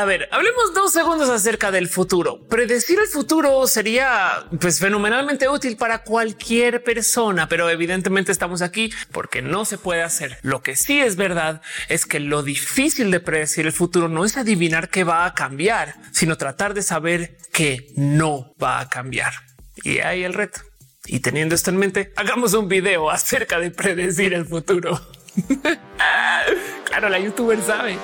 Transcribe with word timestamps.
A 0.00 0.06
ver, 0.06 0.30
hablemos 0.32 0.72
dos 0.72 0.94
segundos 0.94 1.28
acerca 1.28 1.70
del 1.70 1.86
futuro. 1.86 2.40
Predecir 2.48 2.98
el 2.98 3.06
futuro 3.06 3.66
sería 3.66 4.46
pues 4.58 4.78
fenomenalmente 4.78 5.46
útil 5.46 5.76
para 5.76 6.04
cualquier 6.04 6.82
persona, 6.82 7.50
pero 7.50 7.68
evidentemente 7.68 8.32
estamos 8.32 8.62
aquí 8.62 8.90
porque 9.12 9.42
no 9.42 9.66
se 9.66 9.76
puede 9.76 10.00
hacer. 10.00 10.38
Lo 10.40 10.62
que 10.62 10.74
sí 10.74 10.98
es 10.98 11.16
verdad 11.16 11.60
es 11.90 12.06
que 12.06 12.18
lo 12.18 12.42
difícil 12.42 13.10
de 13.10 13.20
predecir 13.20 13.66
el 13.66 13.72
futuro 13.72 14.08
no 14.08 14.24
es 14.24 14.38
adivinar 14.38 14.88
qué 14.88 15.04
va 15.04 15.26
a 15.26 15.34
cambiar, 15.34 15.96
sino 16.12 16.38
tratar 16.38 16.72
de 16.72 16.80
saber 16.80 17.36
que 17.52 17.88
no 17.94 18.54
va 18.56 18.80
a 18.80 18.88
cambiar. 18.88 19.34
Y 19.82 19.98
ahí 19.98 20.24
el 20.24 20.32
reto. 20.32 20.62
Y 21.04 21.20
teniendo 21.20 21.54
esto 21.54 21.68
en 21.68 21.76
mente, 21.76 22.14
hagamos 22.16 22.54
un 22.54 22.68
video 22.68 23.10
acerca 23.10 23.60
de 23.60 23.70
predecir 23.70 24.32
el 24.32 24.46
futuro. 24.46 24.98
claro, 26.86 27.10
la 27.10 27.18
youtuber 27.18 27.60
sabe. 27.60 27.98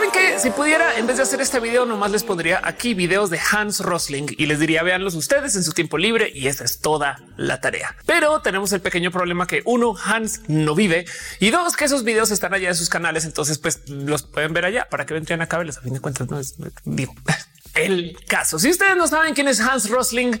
Saben 0.00 0.12
que 0.12 0.38
si 0.38 0.48
pudiera, 0.48 0.96
en 0.96 1.06
vez 1.06 1.18
de 1.18 1.24
hacer 1.24 1.42
este 1.42 1.60
video, 1.60 1.84
nomás 1.84 2.10
les 2.10 2.24
pondría 2.24 2.62
aquí 2.64 2.94
videos 2.94 3.28
de 3.28 3.38
Hans 3.38 3.80
Rosling 3.80 4.28
y 4.38 4.46
les 4.46 4.58
diría 4.58 4.82
véanlos 4.82 5.14
ustedes 5.14 5.56
en 5.56 5.62
su 5.62 5.72
tiempo 5.72 5.98
libre 5.98 6.32
y 6.34 6.46
esa 6.46 6.64
es 6.64 6.80
toda 6.80 7.20
la 7.36 7.60
tarea. 7.60 7.94
Pero 8.06 8.40
tenemos 8.40 8.72
el 8.72 8.80
pequeño 8.80 9.10
problema 9.10 9.46
que 9.46 9.60
uno, 9.66 9.94
Hans 10.02 10.40
no 10.48 10.74
vive 10.74 11.04
y 11.38 11.50
dos, 11.50 11.76
que 11.76 11.84
esos 11.84 12.02
videos 12.02 12.30
están 12.30 12.54
allá 12.54 12.70
en 12.70 12.76
sus 12.76 12.88
canales. 12.88 13.26
Entonces, 13.26 13.58
pues 13.58 13.82
los 13.90 14.22
pueden 14.22 14.54
ver 14.54 14.64
allá 14.64 14.88
para 14.88 15.04
que 15.04 15.12
vendrían 15.12 15.42
a 15.42 15.48
caberles. 15.48 15.76
A 15.76 15.82
fin 15.82 15.92
de 15.92 16.00
cuentas, 16.00 16.30
no 16.30 16.40
es 16.40 16.54
el 17.74 18.16
caso. 18.26 18.58
Si 18.58 18.70
ustedes 18.70 18.96
no 18.96 19.06
saben 19.06 19.34
quién 19.34 19.48
es 19.48 19.60
Hans 19.60 19.90
Rosling, 19.90 20.40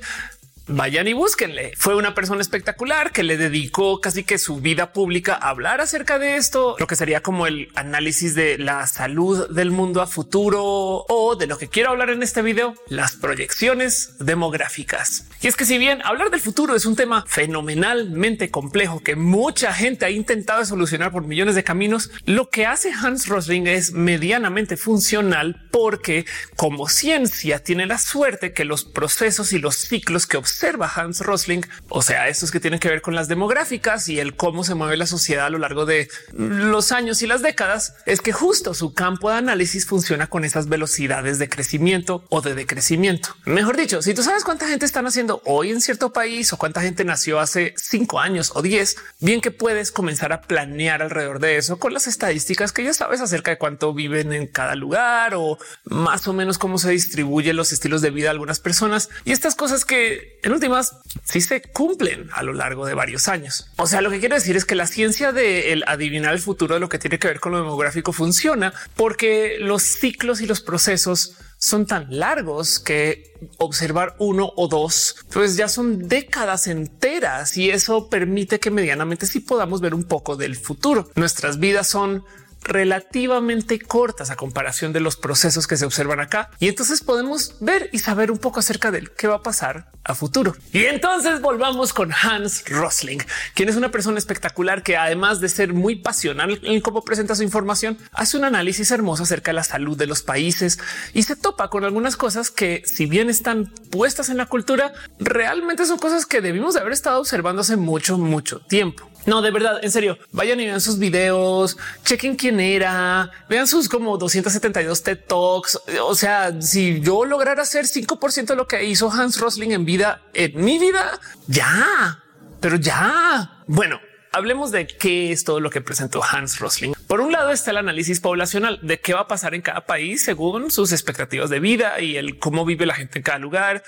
vayan 0.70 1.08
y 1.08 1.12
búsquenle. 1.12 1.72
Fue 1.76 1.94
una 1.96 2.14
persona 2.14 2.40
espectacular 2.40 3.12
que 3.12 3.22
le 3.22 3.36
dedicó 3.36 4.00
casi 4.00 4.24
que 4.24 4.38
su 4.38 4.60
vida 4.60 4.92
pública 4.92 5.34
a 5.34 5.50
hablar 5.50 5.80
acerca 5.80 6.18
de 6.18 6.36
esto, 6.36 6.76
lo 6.78 6.86
que 6.86 6.96
sería 6.96 7.22
como 7.22 7.46
el 7.46 7.68
análisis 7.74 8.34
de 8.34 8.56
la 8.58 8.86
salud 8.86 9.48
del 9.50 9.70
mundo 9.70 10.00
a 10.00 10.06
futuro 10.06 10.62
o 10.62 11.36
de 11.36 11.46
lo 11.46 11.58
que 11.58 11.68
quiero 11.68 11.90
hablar 11.90 12.10
en 12.10 12.22
este 12.22 12.42
video, 12.42 12.74
las 12.88 13.16
proyecciones 13.16 14.14
demográficas. 14.18 15.26
Y 15.42 15.48
es 15.48 15.56
que 15.56 15.64
si 15.64 15.78
bien 15.78 16.00
hablar 16.04 16.30
del 16.30 16.40
futuro 16.40 16.76
es 16.76 16.86
un 16.86 16.96
tema 16.96 17.24
fenomenalmente 17.26 18.50
complejo 18.50 19.00
que 19.00 19.16
mucha 19.16 19.72
gente 19.72 20.04
ha 20.04 20.10
intentado 20.10 20.64
solucionar 20.64 21.10
por 21.10 21.26
millones 21.26 21.54
de 21.54 21.64
caminos, 21.64 22.10
lo 22.26 22.50
que 22.50 22.66
hace 22.66 22.92
Hans 22.92 23.26
Rosling 23.26 23.66
es 23.66 23.92
medianamente 23.92 24.76
funcional 24.76 25.68
porque 25.70 26.26
como 26.56 26.88
ciencia 26.88 27.58
tiene 27.58 27.86
la 27.86 27.98
suerte 27.98 28.52
que 28.52 28.64
los 28.64 28.84
procesos 28.84 29.52
y 29.52 29.58
los 29.58 29.76
ciclos 29.76 30.26
que 30.26 30.36
observa 30.36 30.59
observa 30.60 30.92
Hans 30.94 31.20
Rosling, 31.20 31.62
o 31.88 32.02
sea, 32.02 32.28
estos 32.28 32.50
que 32.50 32.60
tienen 32.60 32.80
que 32.80 32.90
ver 32.90 33.00
con 33.00 33.14
las 33.14 33.28
demográficas 33.28 34.10
y 34.10 34.20
el 34.20 34.36
cómo 34.36 34.62
se 34.62 34.74
mueve 34.74 34.98
la 34.98 35.06
sociedad 35.06 35.46
a 35.46 35.50
lo 35.50 35.56
largo 35.56 35.86
de 35.86 36.10
los 36.34 36.92
años 36.92 37.22
y 37.22 37.26
las 37.26 37.40
décadas, 37.40 37.94
es 38.04 38.20
que 38.20 38.32
justo 38.32 38.74
su 38.74 38.92
campo 38.92 39.30
de 39.30 39.38
análisis 39.38 39.86
funciona 39.86 40.26
con 40.26 40.44
esas 40.44 40.68
velocidades 40.68 41.38
de 41.38 41.48
crecimiento 41.48 42.26
o 42.28 42.42
de 42.42 42.54
decrecimiento. 42.54 43.34
Mejor 43.46 43.78
dicho, 43.78 44.02
si 44.02 44.12
tú 44.12 44.22
sabes 44.22 44.44
cuánta 44.44 44.68
gente 44.68 44.84
están 44.84 45.06
haciendo 45.06 45.40
hoy 45.46 45.70
en 45.70 45.80
cierto 45.80 46.12
país 46.12 46.52
o 46.52 46.58
cuánta 46.58 46.82
gente 46.82 47.06
nació 47.06 47.40
hace 47.40 47.72
cinco 47.78 48.20
años 48.20 48.52
o 48.54 48.60
diez, 48.60 48.98
bien 49.18 49.40
que 49.40 49.50
puedes 49.50 49.90
comenzar 49.90 50.34
a 50.34 50.42
planear 50.42 51.00
alrededor 51.00 51.38
de 51.38 51.56
eso 51.56 51.78
con 51.78 51.94
las 51.94 52.06
estadísticas 52.06 52.72
que 52.72 52.84
ya 52.84 52.92
sabes 52.92 53.22
acerca 53.22 53.50
de 53.50 53.56
cuánto 53.56 53.94
viven 53.94 54.34
en 54.34 54.46
cada 54.46 54.74
lugar 54.74 55.32
o 55.34 55.58
más 55.84 56.28
o 56.28 56.34
menos 56.34 56.58
cómo 56.58 56.76
se 56.76 56.90
distribuyen 56.90 57.56
los 57.56 57.72
estilos 57.72 58.02
de 58.02 58.10
vida 58.10 58.24
de 58.24 58.32
algunas 58.32 58.60
personas 58.60 59.08
y 59.24 59.32
estas 59.32 59.54
cosas 59.54 59.86
que 59.86 60.38
en 60.42 60.52
últimas 60.52 60.96
sí 61.24 61.40
se 61.40 61.62
cumplen 61.62 62.28
a 62.32 62.42
lo 62.42 62.52
largo 62.52 62.86
de 62.86 62.94
varios 62.94 63.28
años. 63.28 63.70
O 63.76 63.86
sea, 63.86 64.00
lo 64.00 64.10
que 64.10 64.20
quiero 64.20 64.34
decir 64.34 64.56
es 64.56 64.64
que 64.64 64.74
la 64.74 64.86
ciencia 64.86 65.32
de 65.32 65.72
el 65.72 65.84
adivinar 65.86 66.32
el 66.32 66.40
futuro 66.40 66.74
de 66.74 66.80
lo 66.80 66.88
que 66.88 66.98
tiene 66.98 67.18
que 67.18 67.28
ver 67.28 67.40
con 67.40 67.52
lo 67.52 67.58
demográfico 67.58 68.12
funciona 68.12 68.72
porque 68.96 69.58
los 69.60 69.82
ciclos 69.82 70.40
y 70.40 70.46
los 70.46 70.60
procesos 70.60 71.36
son 71.58 71.86
tan 71.86 72.06
largos 72.18 72.80
que 72.80 73.34
observar 73.58 74.16
uno 74.18 74.50
o 74.56 74.66
dos, 74.66 75.16
pues 75.30 75.56
ya 75.56 75.68
son 75.68 76.08
décadas 76.08 76.66
enteras 76.66 77.56
y 77.56 77.70
eso 77.70 78.08
permite 78.08 78.58
que 78.58 78.70
medianamente 78.70 79.26
sí 79.26 79.40
podamos 79.40 79.82
ver 79.82 79.94
un 79.94 80.04
poco 80.04 80.36
del 80.36 80.56
futuro. 80.56 81.10
Nuestras 81.16 81.58
vidas 81.58 81.86
son 81.86 82.24
relativamente 82.62 83.78
cortas 83.78 84.30
a 84.30 84.36
comparación 84.36 84.92
de 84.92 85.00
los 85.00 85.16
procesos 85.16 85.66
que 85.66 85.76
se 85.76 85.86
observan 85.86 86.20
acá. 86.20 86.50
Y 86.58 86.68
entonces 86.68 87.00
podemos 87.02 87.56
ver 87.60 87.88
y 87.92 87.98
saber 87.98 88.30
un 88.30 88.38
poco 88.38 88.60
acerca 88.60 88.90
de 88.90 89.08
qué 89.16 89.26
va 89.26 89.36
a 89.36 89.42
pasar 89.42 89.90
a 90.04 90.14
futuro. 90.14 90.56
Y 90.72 90.84
entonces 90.84 91.40
volvamos 91.40 91.92
con 91.92 92.12
Hans 92.12 92.64
Rosling, 92.68 93.18
quien 93.54 93.68
es 93.68 93.76
una 93.76 93.90
persona 93.90 94.18
espectacular 94.18 94.82
que 94.82 94.96
además 94.96 95.40
de 95.40 95.48
ser 95.48 95.72
muy 95.72 95.96
pasional 95.96 96.60
en 96.62 96.80
cómo 96.80 97.02
presenta 97.02 97.34
su 97.34 97.42
información, 97.42 97.98
hace 98.12 98.36
un 98.36 98.44
análisis 98.44 98.90
hermoso 98.90 99.24
acerca 99.24 99.50
de 99.50 99.56
la 99.56 99.64
salud 99.64 99.96
de 99.96 100.06
los 100.06 100.22
países 100.22 100.78
y 101.12 101.22
se 101.24 101.36
topa 101.36 101.68
con 101.68 101.84
algunas 101.84 102.16
cosas 102.16 102.50
que 102.50 102.82
si 102.86 103.06
bien 103.06 103.28
están 103.28 103.72
puestas 103.90 104.28
en 104.28 104.36
la 104.36 104.46
cultura, 104.46 104.92
realmente 105.18 105.86
son 105.86 105.98
cosas 105.98 106.26
que 106.26 106.40
debimos 106.40 106.74
de 106.74 106.80
haber 106.80 106.92
estado 106.92 107.20
observando 107.20 107.62
hace 107.62 107.76
mucho, 107.76 108.18
mucho 108.18 108.60
tiempo. 108.60 109.09
No, 109.26 109.42
de 109.42 109.50
verdad, 109.50 109.80
en 109.82 109.90
serio, 109.90 110.18
vayan 110.32 110.60
y 110.60 110.66
vean 110.66 110.80
sus 110.80 110.98
videos, 110.98 111.76
chequen 112.04 112.36
quién 112.36 112.58
era, 112.58 113.30
vean 113.48 113.66
sus 113.66 113.88
como 113.88 114.16
272 114.16 115.02
TED 115.02 115.18
Talks. 115.26 115.80
O 116.02 116.14
sea, 116.14 116.60
si 116.60 117.00
yo 117.00 117.24
lograra 117.24 117.62
hacer 117.62 117.84
5% 117.84 118.46
de 118.46 118.56
lo 118.56 118.66
que 118.66 118.84
hizo 118.84 119.10
Hans 119.10 119.38
Rosling 119.38 119.72
en 119.72 119.84
vida, 119.84 120.22
en 120.32 120.62
mi 120.64 120.78
vida, 120.78 121.20
ya, 121.46 122.22
pero 122.60 122.76
ya. 122.76 123.62
Bueno, 123.66 124.00
hablemos 124.32 124.70
de 124.70 124.86
qué 124.86 125.32
es 125.32 125.44
todo 125.44 125.60
lo 125.60 125.70
que 125.70 125.80
presentó 125.80 126.22
Hans 126.22 126.58
Rosling. 126.58 126.94
Por 127.06 127.20
un 127.20 127.32
lado 127.32 127.50
está 127.50 127.72
el 127.72 127.78
análisis 127.78 128.20
poblacional 128.20 128.78
de 128.82 129.00
qué 129.00 129.14
va 129.14 129.20
a 129.20 129.28
pasar 129.28 129.54
en 129.54 129.62
cada 129.62 129.86
país 129.86 130.24
según 130.24 130.70
sus 130.70 130.92
expectativas 130.92 131.50
de 131.50 131.60
vida 131.60 132.00
y 132.00 132.16
el 132.16 132.38
cómo 132.38 132.64
vive 132.64 132.86
la 132.86 132.94
gente 132.94 133.18
en 133.18 133.22
cada 133.22 133.38
lugar 133.38 133.82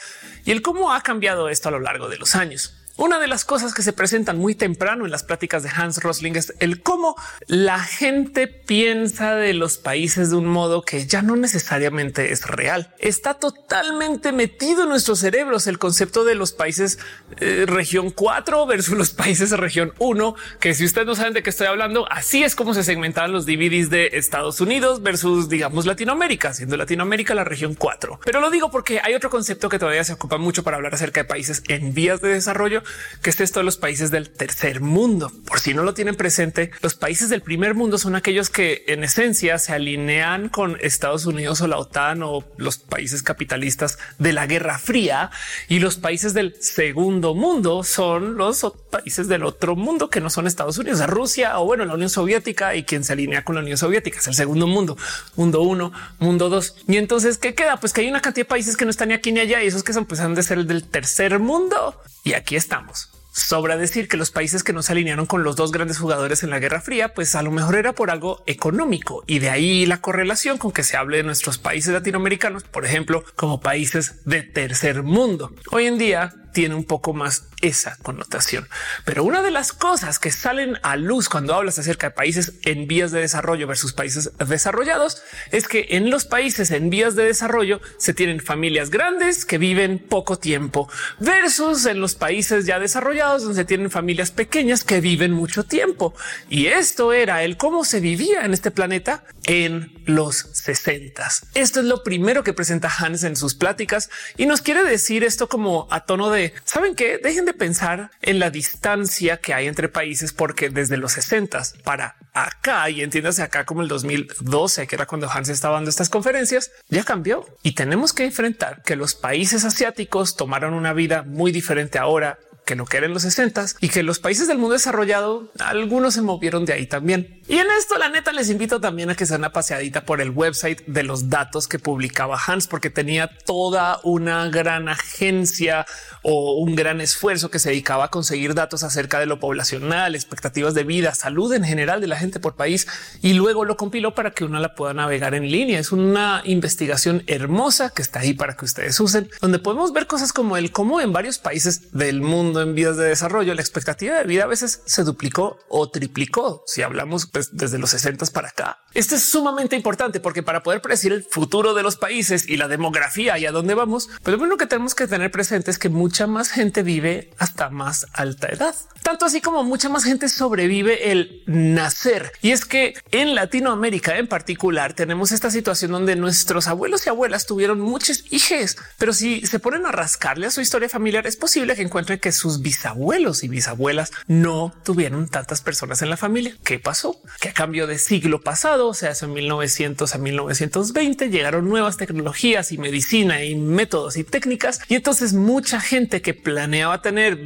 y 0.45 0.51
el 0.51 0.61
cómo 0.61 0.93
ha 0.93 1.01
cambiado 1.03 1.49
esto 1.49 1.69
a 1.69 1.73
lo 1.73 1.81
largo 1.81 2.09
de 2.09 2.19
los 2.19 2.35
años. 2.35 2.82
Una 2.99 3.19
de 3.19 3.27
las 3.27 3.47
cosas 3.47 3.73
que 3.73 3.81
se 3.83 3.95
presentan 3.95 4.37
muy 4.37 4.55
temprano 4.55 5.07
en 5.07 5.11
las 5.11 5.23
pláticas 5.23 5.63
de 5.63 5.71
Hans 5.75 6.03
Rosling 6.03 6.37
es 6.37 6.53
el 6.61 6.83
cómo 6.83 7.17
la 7.47 7.79
gente 7.81 8.47
piensa 8.47 9.35
de 9.35 9.55
los 9.55 9.79
países 9.79 10.29
de 10.29 10.37
un 10.37 10.47
modo 10.47 10.83
que 10.83 11.07
ya 11.07 11.23
no 11.23 11.37
necesariamente 11.37 12.33
es 12.33 12.47
real. 12.47 12.95
Está 12.99 13.35
totalmente 13.35 14.33
metido 14.33 14.83
en 14.83 14.91
nuestros 14.91 15.21
cerebros 15.21 15.67
el 15.67 15.79
concepto 15.79 16.25
de 16.25 16.35
los 16.35 16.53
países 16.53 16.99
eh, 17.41 17.65
región 17.67 18.11
4 18.11 18.67
versus 18.67 18.97
los 18.97 19.11
países 19.11 19.51
región 19.53 19.95
1, 19.99 20.35
que 20.61 20.75
si 20.75 20.85
ustedes 20.85 21.07
no 21.07 21.15
saben 21.15 21.33
de 21.33 21.43
qué 21.43 21.49
estoy 21.49 21.69
hablando, 21.69 22.07
así 22.11 22.45
es 22.45 22.55
como 22.55 22.75
se 22.75 22.85
segmentaban 22.85 23.33
los 23.33 23.47
DVDs 23.47 23.89
de 23.89 24.11
Estados 24.13 24.61
Unidos 24.61 25.03
versus, 25.03 25.49
digamos, 25.49 25.87
Latinoamérica, 25.87 26.53
siendo 26.53 26.77
Latinoamérica 26.77 27.35
la 27.35 27.45
región 27.45 27.75
4. 27.75 28.21
Pero 28.23 28.41
lo 28.41 28.51
digo 28.51 28.71
porque 28.71 29.01
hay 29.03 29.15
otro 29.15 29.31
concepto 29.31 29.71
que 29.71 29.79
todavía 29.79 30.05
se 30.05 30.13
ocupa 30.13 30.37
mucho 30.37 30.63
para 30.63 30.77
hablar 30.77 30.95
acerca 30.95 31.23
de 31.23 31.25
países 31.25 31.63
en 31.69 31.95
vías 31.95 32.21
de 32.21 32.29
desarrollo 32.29 32.82
que 33.23 33.31
es 33.31 33.41
esto 33.41 33.61
de 33.61 33.65
los 33.65 33.77
países 33.77 34.11
del 34.11 34.31
tercer 34.31 34.81
mundo. 34.81 35.33
Por 35.47 35.61
si 35.61 35.75
no 35.75 35.83
lo 35.83 35.95
tienen 35.95 36.17
presente, 36.17 36.71
los 36.83 36.95
países 36.95 37.29
del 37.29 37.43
primer 37.43 37.75
mundo 37.75 37.99
son 37.99 38.15
aquellos 38.15 38.51
que 38.51 38.85
en 38.89 39.05
esencia 39.05 39.59
se 39.59 39.73
alinean 39.73 40.49
con 40.49 40.77
Estados 40.81 41.27
Unidos 41.27 41.61
o 41.61 41.67
la 41.67 41.79
OTAN 41.79 42.23
o 42.23 42.45
los 42.57 42.79
países 42.79 43.23
capitalistas 43.23 43.99
de 44.19 44.33
la 44.33 44.47
Guerra 44.47 44.79
Fría 44.79 45.31
y 45.69 45.79
los 45.79 45.97
países 45.97 46.35
del 46.35 46.57
segundo 46.61 47.35
mundo 47.35 47.85
son 47.85 48.37
los 48.37 48.63
países 48.91 49.29
del 49.29 49.45
otro 49.45 49.77
mundo 49.77 50.11
que 50.11 50.21
no 50.21 50.31
son 50.31 50.47
Estados 50.47 50.79
Unidos, 50.79 51.05
Rusia 51.07 51.59
o 51.59 51.65
bueno, 51.65 51.85
la 51.85 51.95
Unión 51.95 52.11
Soviética 52.11 52.75
y 52.75 52.85
quien 52.85 53.05
se 53.05 53.13
alinea 53.13 53.45
con 53.45 53.55
la 53.55 53.63
Unión 53.63 53.79
Soviética 53.79 54.19
es 54.19 54.29
el 54.29 54.35
segundo 54.35 54.67
mundo, 54.67 54.97
mundo 55.37 55.63
uno, 55.63 55.93
mundo 56.19 56.49
dos. 56.49 56.77
Y 56.89 56.97
entonces, 56.97 57.39
¿qué 57.39 57.55
queda? 57.55 57.79
Pues 57.79 57.93
que 57.93 58.03
hay 58.03 58.09
una 58.09 58.21
cantidad 58.21 58.47
de 58.47 58.51
países 58.51 58.77
que 58.77 58.85
no 58.85 58.91
están 58.91 59.09
ni 59.09 59.15
aquí 59.15 59.33
ni 59.33 59.41
allá 59.41 59.63
y 59.63 59.67
esos 59.67 59.83
que 59.83 59.93
son 59.93 60.07
pues 60.07 60.21
han 60.21 60.35
de 60.35 60.43
ser 60.43 60.59
el 60.59 60.67
del 60.67 60.85
tercer 60.85 61.39
mundo. 61.39 62.01
Y 62.25 62.35
aquí 62.35 62.55
estamos. 62.73 63.11
Sobra 63.35 63.77
decir 63.77 64.09
que 64.09 64.17
los 64.17 64.31
países 64.31 64.63
que 64.63 64.73
no 64.73 64.83
se 64.83 64.93
alinearon 64.93 65.27
con 65.27 65.43
los 65.43 65.57
dos 65.57 65.73
grandes 65.73 65.99
jugadores 65.99 66.43
en 66.43 66.51
la 66.51 66.59
Guerra 66.59 66.81
Fría, 66.81 67.13
pues 67.15 67.35
a 67.35 67.43
lo 67.43 67.51
mejor 67.51 67.77
era 67.77 67.95
por 67.95 68.11
algo 68.11 68.43
económico 68.47 69.25
y 69.27 69.41
de 69.41 69.51
ahí 69.51 69.87
la 69.87 70.01
correlación 70.01 70.59
con 70.59 70.73
que 70.73 70.83
se 70.83 70.97
hable 70.97 71.19
de 71.19 71.23
nuestros 71.23 71.59
países 71.59 71.93
latinoamericanos, 71.93 72.65
por 72.65 72.85
ejemplo, 72.87 73.25
como 73.37 73.61
países 73.61 74.25
de 74.25 74.43
tercer 74.43 75.03
mundo. 75.03 75.53
Hoy 75.71 75.87
en 75.87 75.99
día 75.99 76.35
tiene 76.53 76.75
un 76.75 76.85
poco 76.85 77.13
más 77.13 77.45
esa 77.61 77.97
connotación. 78.03 78.69
Pero 79.05 79.25
una 79.25 79.43
de 79.43 79.51
las 79.51 79.73
cosas 79.73 80.19
que 80.19 80.31
salen 80.31 80.79
a 80.83 80.97
luz 80.97 81.29
cuando 81.29 81.55
hablas 81.55 81.79
acerca 81.79 82.09
de 82.09 82.15
países 82.15 82.55
en 82.65 82.87
vías 82.87 83.13
de 83.13 83.21
desarrollo 83.21 83.67
versus 83.67 83.93
países 83.93 84.31
desarrollados 84.39 85.23
es 85.51 85.69
que 85.69 85.87
en 85.91 86.11
los 86.11 86.25
países 86.25 86.71
en 86.71 86.91
vías 86.91 87.15
de 87.15 87.25
desarrollo 87.25 87.81
se 87.99 88.15
tienen 88.15 88.41
familias 88.41 88.91
grandes 88.91 89.45
que 89.45 89.59
viven 89.59 89.99
poco 89.99 90.39
tiempo 90.39 90.89
versus 91.21 91.87
en 91.87 92.01
los 92.01 92.15
países 92.15 92.67
ya 92.67 92.79
desarrollados 92.79 93.43
donde 93.43 93.61
se 93.61 93.65
tienen 93.65 93.91
familias 93.91 94.31
pequeñas 94.31 94.85
que 94.85 95.01
viven 95.01 95.33
mucho 95.33 95.65
tiempo. 95.65 96.15
Y 96.49 96.67
esto 96.67 97.13
era 97.13 97.43
el 97.45 97.57
cómo 97.57 97.85
se 97.85 98.01
vivía 98.01 98.45
en 98.45 98.53
este 98.53 98.71
planeta 98.71 99.25
en 99.45 99.93
los 100.05 100.37
60. 100.37 101.29
Esto 101.55 101.81
es 101.81 101.87
lo 101.87 102.03
primero 102.03 102.43
que 102.43 102.53
presenta 102.53 102.91
Hans 102.97 103.23
en 103.25 103.37
sus 103.37 103.55
pláticas 103.55 104.11
y 104.37 104.47
nos 104.47 104.63
quiere 104.63 104.85
decir 104.85 105.25
esto 105.25 105.49
como 105.49 105.87
a 105.91 106.05
tono 106.05 106.31
de 106.31 106.42
saben 106.65 106.95
que 106.95 107.19
dejen 107.19 107.45
de 107.45 107.55
pensar 107.55 108.11
en 108.21 108.39
la 108.39 108.51
distancia 108.51 109.37
que 109.39 109.55
hay 109.55 109.67
entre 109.67 109.89
países, 109.89 110.33
porque 110.33 110.69
desde 110.71 110.97
los 110.97 111.13
60 111.13 111.63
para 111.85 112.17
acá 112.33 112.89
y 112.91 113.03
entiéndase 113.03 113.43
acá 113.43 113.65
como 113.65 113.83
el 113.83 113.89
2012, 113.89 114.87
que 114.87 114.95
era 114.95 115.07
cuando 115.07 115.31
Hans 115.31 115.49
estaba 115.49 115.75
dando 115.75 115.91
estas 115.91 116.09
conferencias, 116.09 116.71
ya 116.89 117.05
cambió 117.05 117.47
y 117.63 117.73
tenemos 117.73 118.13
que 118.13 118.25
enfrentar 118.25 118.83
que 118.83 118.97
los 118.97 119.15
países 119.15 119.65
asiáticos 119.65 120.37
tomaron 120.37 120.75
una 120.75 120.93
vida 120.93 121.23
muy 121.23 121.53
diferente 121.53 121.99
ahora 121.99 122.39
que 122.65 122.77
lo 122.77 122.87
que 122.87 122.97
era 122.97 123.07
en 123.07 123.15
los 123.15 123.23
60 123.23 123.67
y 123.81 123.89
que 123.89 124.03
los 124.03 124.19
países 124.19 124.47
del 124.49 124.59
mundo 124.59 124.75
desarrollado, 124.75 125.51
algunos 125.59 126.15
se 126.15 126.23
movieron 126.23 126.65
de 126.65 126.73
ahí 126.73 126.87
también. 126.87 127.41
Y 127.49 127.59
en 127.59 127.67
esto, 127.79 127.99
la 127.99 128.09
neta, 128.09 128.33
les 128.33 128.51
invito 128.51 128.81
también 128.81 129.11
a 129.11 129.15
que 129.15 129.27
se 129.27 129.37
una 129.37 129.53
paseadita 129.53 130.05
por 130.05 130.21
el 130.21 130.31
website 130.31 130.83
de 130.87 131.03
los 131.03 131.29
datos 131.29 131.67
que 131.67 131.79
publicaba 131.79 132.39
Hans, 132.47 132.69
porque 132.69 132.91
tenía 132.91 133.29
toda 133.45 133.99
una 134.05 134.49
gran 134.49 134.89
agencia 134.89 135.87
o 136.23 136.55
un 136.55 136.77
gran 136.77 137.01
esfuerzo 137.01 137.51
que 137.51 137.59
se 137.59 137.71
dedicaba 137.71 138.05
a 138.05 138.09
conseguir 138.09 138.55
datos 138.55 138.85
acerca 138.85 139.19
de 139.19 139.27
lo 139.27 139.41
poblacional, 139.41 140.15
expectativas 140.15 140.75
de 140.75 140.85
vida, 140.85 141.15
salud 141.15 141.53
en 141.53 141.65
general 141.65 142.01
de 142.01 142.07
la 142.07 142.17
gente 142.23 142.41
por 142.41 142.57
país 142.57 142.87
y 143.21 143.35
luego 143.35 143.65
lo 143.65 143.77
compiló 143.77 144.15
para 144.15 144.31
que 144.31 144.45
uno 144.45 144.59
la 144.59 144.75
pueda 144.75 144.95
navegar 144.95 145.35
en 145.35 145.51
línea. 145.51 145.79
Es 145.79 145.93
una 145.93 146.41
investigación 146.45 147.23
hermosa 147.27 147.91
que 147.91 148.01
está 148.01 148.21
ahí 148.21 148.33
para 148.33 148.57
que 148.57 148.65
ustedes 148.65 148.99
usen, 148.99 149.29
donde 149.41 149.59
podemos 149.59 149.93
ver 149.93 150.07
cosas 150.07 150.33
como 150.33 150.57
el 150.57 150.73
cómo 150.73 151.01
en 151.01 151.13
varios 151.13 151.39
países 151.39 151.93
del 151.93 152.23
mundo 152.23 152.63
en 152.63 152.75
vías 152.75 152.97
de 152.97 153.09
desarrollo, 153.09 153.55
la 153.55 153.61
expectativa 153.61 154.17
de 154.17 154.25
vida 154.25 154.45
a 154.45 154.47
veces 154.47 154.83
se 154.87 155.05
duplicó 155.05 155.59
o 155.69 155.91
triplicó. 155.91 156.65
Si 156.67 156.83
hablamos 156.83 157.27
pues, 157.27 157.51
desde 157.53 157.79
los 157.79 157.91
60 157.91 158.13
para 158.33 158.49
acá, 158.49 158.79
esto 158.95 159.15
es 159.15 159.25
sumamente 159.25 159.75
importante 159.75 160.21
porque 160.21 160.43
para 160.43 160.63
poder 160.63 160.83
predecir 160.83 161.13
el 161.13 161.25
futuro 161.25 161.75
de 161.75 161.83
los 161.83 161.97
países 161.97 162.49
y 162.49 162.57
la 162.57 162.69
demografía 162.69 163.39
y 163.39 163.47
a 163.47 163.53
dónde 163.53 163.75
vamos, 163.75 164.11
pues 164.23 164.39
lo 164.39 164.57
que 164.57 164.67
tenemos 164.67 164.95
que 164.95 165.07
tener 165.07 165.31
presente 165.31 165.71
es 165.71 165.79
que 165.79 165.89
mucha 165.89 166.27
más 166.27 166.51
gente 166.51 166.83
vive 166.83 167.31
hasta 167.39 167.71
más 167.71 168.07
alta 168.13 168.49
edad, 168.49 168.75
tanto 169.03 169.25
así 169.25 169.41
como 169.41 169.65
mucha 169.65 169.89
más 169.89 170.05
gente 170.05 170.29
sobrevive 170.29 171.11
el 171.11 171.43
nacer. 171.47 172.12
Y 172.43 172.53
es 172.53 172.65
que 172.65 172.95
en 173.11 173.35
Latinoamérica 173.35 174.19
en 174.19 174.27
particular 174.27 174.95
tenemos 174.95 175.33
esta 175.33 175.51
situación 175.51 175.93
donde 175.93 176.17
nuestros 176.17 176.69
abuelos 176.69 177.07
y 177.07 177.11
abuelas 177.11 177.47
tuvieron 177.47 177.81
muchos 177.81 178.25
hijos, 178.31 178.77
pero 178.99 179.13
si 179.13 179.47
se 179.47 179.59
ponen 179.59 179.87
a 179.87 179.93
rascarle 179.93 180.47
a 180.47 180.51
su 180.51 180.61
historia 180.61 180.89
familiar, 180.89 181.27
es 181.27 181.37
posible 181.37 181.75
que 181.75 181.83
encuentren 181.83 182.19
que 182.19 182.33
sus 182.33 182.61
bisabuelos 182.61 183.45
y 183.45 183.49
bisabuelas 183.49 184.11
no 184.27 184.75
tuvieron 184.85 185.29
tantas 185.29 185.61
personas 185.61 186.03
en 186.03 186.11
la 186.11 186.17
familia. 186.17 186.57
¿Qué 186.65 186.79
pasó? 186.79 187.21
Que 187.41 187.51
a 187.51 187.53
cambio 187.53 187.87
de 187.87 187.99
siglo 187.99 188.41
pasado, 188.41 188.89
o 188.89 188.95
sea, 188.95 189.11
hace 189.11 189.27
1900 189.27 190.15
a 190.15 190.19
1920, 190.19 191.31
llegaron 191.31 191.69
nuevas 191.69 191.97
tecnologías 191.97 192.73
y 192.73 192.79
medicina 192.79 193.45
y 193.45 193.55
métodos 193.55 194.17
y 194.17 194.25
técnicas. 194.25 194.81
Y 194.89 194.95
entonces 194.95 195.33
mucha 195.33 195.81
gente 195.81 196.23
que 196.23 196.35
planeaba 196.35 197.03
tener 197.03 197.39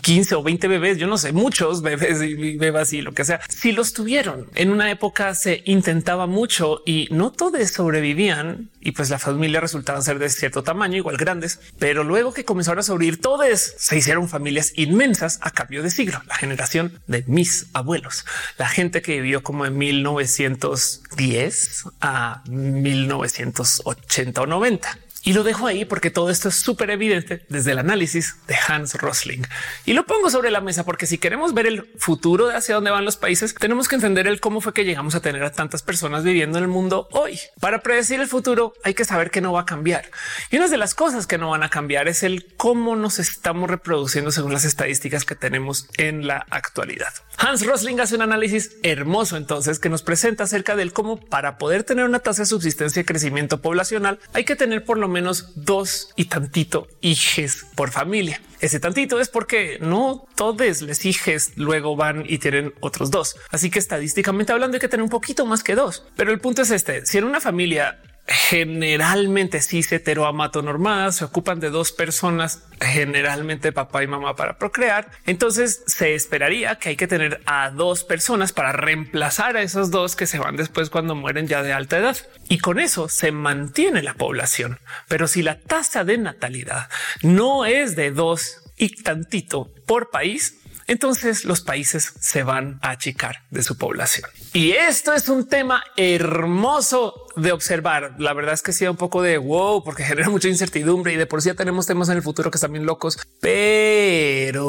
15 0.00 0.34
o 0.34 0.42
20 0.42 0.68
bebés, 0.68 0.98
yo 0.98 1.06
no 1.06 1.18
sé, 1.18 1.32
muchos 1.32 1.82
bebés 1.82 2.22
y 2.22 2.56
bebas 2.56 2.92
y 2.92 3.02
lo 3.02 3.12
que 3.12 3.24
sea, 3.24 3.40
si 3.60 3.72
los 3.72 3.92
tuvieron. 3.92 4.48
En 4.54 4.70
una 4.70 4.90
época 4.90 5.34
se 5.34 5.62
intentaba 5.66 6.26
mucho 6.26 6.80
y 6.86 7.08
no 7.10 7.30
todos 7.30 7.68
sobrevivían 7.68 8.70
y 8.80 8.92
pues 8.92 9.10
la 9.10 9.18
familia 9.18 9.60
resultaba 9.60 10.00
ser 10.00 10.18
de 10.18 10.30
cierto 10.30 10.62
tamaño, 10.62 10.96
igual 10.96 11.18
grandes, 11.18 11.60
pero 11.78 12.02
luego 12.02 12.32
que 12.32 12.46
comenzaron 12.46 12.78
a 12.78 12.82
sobrevivir 12.82 13.20
todos 13.20 13.74
se 13.76 13.98
hicieron 13.98 14.30
familias 14.30 14.72
inmensas 14.76 15.38
a 15.42 15.50
cambio 15.50 15.82
de 15.82 15.90
siglo. 15.90 16.22
La 16.26 16.36
generación 16.36 17.02
de 17.06 17.22
mis 17.26 17.66
abuelos, 17.74 18.24
la 18.56 18.68
gente 18.68 19.02
que 19.02 19.20
vivió 19.20 19.42
como 19.42 19.66
en 19.66 19.76
1910 19.76 21.84
a 22.00 22.42
1980 22.48 24.40
o 24.40 24.46
90. 24.46 24.98
Y 25.22 25.34
lo 25.34 25.42
dejo 25.42 25.66
ahí 25.66 25.84
porque 25.84 26.10
todo 26.10 26.30
esto 26.30 26.48
es 26.48 26.56
súper 26.56 26.90
evidente 26.90 27.44
desde 27.48 27.72
el 27.72 27.78
análisis 27.78 28.36
de 28.46 28.56
Hans 28.68 28.94
Rosling. 28.94 29.42
Y 29.84 29.92
lo 29.92 30.06
pongo 30.06 30.30
sobre 30.30 30.50
la 30.50 30.60
mesa 30.60 30.84
porque 30.84 31.06
si 31.06 31.18
queremos 31.18 31.52
ver 31.52 31.66
el 31.66 31.90
futuro 31.98 32.46
de 32.46 32.56
hacia 32.56 32.74
dónde 32.74 32.90
van 32.90 33.04
los 33.04 33.16
países, 33.16 33.54
tenemos 33.54 33.88
que 33.88 33.96
entender 33.96 34.26
el 34.26 34.40
cómo 34.40 34.60
fue 34.60 34.72
que 34.72 34.84
llegamos 34.84 35.14
a 35.14 35.20
tener 35.20 35.42
a 35.42 35.52
tantas 35.52 35.82
personas 35.82 36.24
viviendo 36.24 36.58
en 36.58 36.64
el 36.64 36.70
mundo 36.70 37.08
hoy. 37.12 37.38
Para 37.60 37.82
predecir 37.82 38.18
el 38.20 38.28
futuro 38.28 38.72
hay 38.82 38.94
que 38.94 39.04
saber 39.04 39.30
que 39.30 39.40
no 39.42 39.52
va 39.52 39.62
a 39.62 39.66
cambiar. 39.66 40.10
Y 40.50 40.56
una 40.56 40.68
de 40.68 40.76
las 40.78 40.94
cosas 40.94 41.26
que 41.26 41.38
no 41.38 41.50
van 41.50 41.62
a 41.62 41.70
cambiar 41.70 42.08
es 42.08 42.22
el 42.22 42.46
cómo 42.56 42.96
nos 42.96 43.18
estamos 43.18 43.68
reproduciendo 43.68 44.30
según 44.30 44.52
las 44.52 44.64
estadísticas 44.64 45.24
que 45.24 45.34
tenemos 45.34 45.88
en 45.98 46.26
la 46.26 46.46
actualidad. 46.50 47.12
Hans 47.36 47.64
Rosling 47.66 48.00
hace 48.00 48.16
un 48.16 48.22
análisis 48.22 48.76
hermoso 48.82 49.36
entonces 49.36 49.78
que 49.78 49.88
nos 49.88 50.02
presenta 50.02 50.44
acerca 50.44 50.76
del 50.76 50.92
cómo 50.92 51.18
para 51.18 51.58
poder 51.58 51.84
tener 51.84 52.04
una 52.04 52.18
tasa 52.18 52.42
de 52.42 52.46
subsistencia 52.46 53.00
y 53.00 53.04
crecimiento 53.04 53.62
poblacional 53.62 54.18
hay 54.32 54.44
que 54.44 54.56
tener 54.56 54.84
por 54.84 54.98
lo 54.98 55.08
menos 55.10 55.52
dos 55.54 56.10
y 56.16 56.26
tantito 56.26 56.88
hijes 57.00 57.66
por 57.74 57.90
familia. 57.90 58.40
Ese 58.60 58.80
tantito 58.80 59.20
es 59.20 59.28
porque 59.28 59.78
no 59.80 60.26
todos 60.36 60.82
les 60.82 61.04
hijes 61.04 61.52
luego 61.56 61.96
van 61.96 62.24
y 62.26 62.38
tienen 62.38 62.74
otros 62.80 63.10
dos. 63.10 63.36
Así 63.50 63.70
que 63.70 63.78
estadísticamente 63.78 64.52
hablando 64.52 64.76
hay 64.76 64.80
que 64.80 64.88
tener 64.88 65.02
un 65.04 65.10
poquito 65.10 65.46
más 65.46 65.62
que 65.62 65.74
dos. 65.74 66.04
Pero 66.16 66.30
el 66.30 66.40
punto 66.40 66.62
es 66.62 66.70
este, 66.70 67.06
si 67.06 67.18
en 67.18 67.24
una 67.24 67.40
familia 67.40 68.00
generalmente 68.30 69.60
cis 69.60 69.90
heteroamatonormadas 69.90 71.16
se 71.16 71.24
ocupan 71.24 71.58
de 71.58 71.70
dos 71.70 71.90
personas, 71.90 72.62
generalmente 72.80 73.72
papá 73.72 74.04
y 74.04 74.06
mamá 74.06 74.36
para 74.36 74.56
procrear. 74.56 75.10
Entonces 75.26 75.82
se 75.88 76.14
esperaría 76.14 76.76
que 76.76 76.90
hay 76.90 76.96
que 76.96 77.08
tener 77.08 77.42
a 77.44 77.70
dos 77.70 78.04
personas 78.04 78.52
para 78.52 78.70
reemplazar 78.72 79.56
a 79.56 79.62
esos 79.62 79.90
dos 79.90 80.14
que 80.14 80.28
se 80.28 80.38
van 80.38 80.56
después 80.56 80.90
cuando 80.90 81.16
mueren 81.16 81.48
ya 81.48 81.64
de 81.64 81.72
alta 81.72 81.98
edad. 81.98 82.16
Y 82.48 82.58
con 82.58 82.78
eso 82.78 83.08
se 83.08 83.32
mantiene 83.32 84.00
la 84.00 84.14
población. 84.14 84.78
Pero 85.08 85.26
si 85.26 85.42
la 85.42 85.58
tasa 85.58 86.04
de 86.04 86.16
natalidad 86.16 86.88
no 87.22 87.66
es 87.66 87.96
de 87.96 88.12
dos 88.12 88.62
y 88.76 89.02
tantito 89.02 89.72
por 89.86 90.10
país, 90.10 90.60
entonces 90.90 91.44
los 91.44 91.60
países 91.60 92.14
se 92.18 92.42
van 92.42 92.80
a 92.82 92.90
achicar 92.90 93.44
de 93.50 93.62
su 93.62 93.78
población. 93.78 94.28
Y 94.52 94.72
esto 94.72 95.14
es 95.14 95.28
un 95.28 95.48
tema 95.48 95.84
hermoso 95.96 97.28
de 97.36 97.52
observar. 97.52 98.14
La 98.18 98.32
verdad 98.32 98.54
es 98.54 98.62
que 98.62 98.72
sí, 98.72 98.86
un 98.86 98.96
poco 98.96 99.22
de 99.22 99.38
wow, 99.38 99.84
porque 99.84 100.04
genera 100.10 100.28
mucha 100.28 100.48
incertidumbre 100.48 101.12
y 101.12 101.16
de 101.16 101.26
por 101.26 101.42
sí 101.42 101.48
ya 101.48 101.54
tenemos 101.54 101.86
temas 101.86 102.08
en 102.08 102.16
el 102.16 102.22
futuro 102.22 102.50
que 102.50 102.56
están 102.56 102.72
bien 102.72 102.86
locos, 102.86 103.18
pero 103.40 104.60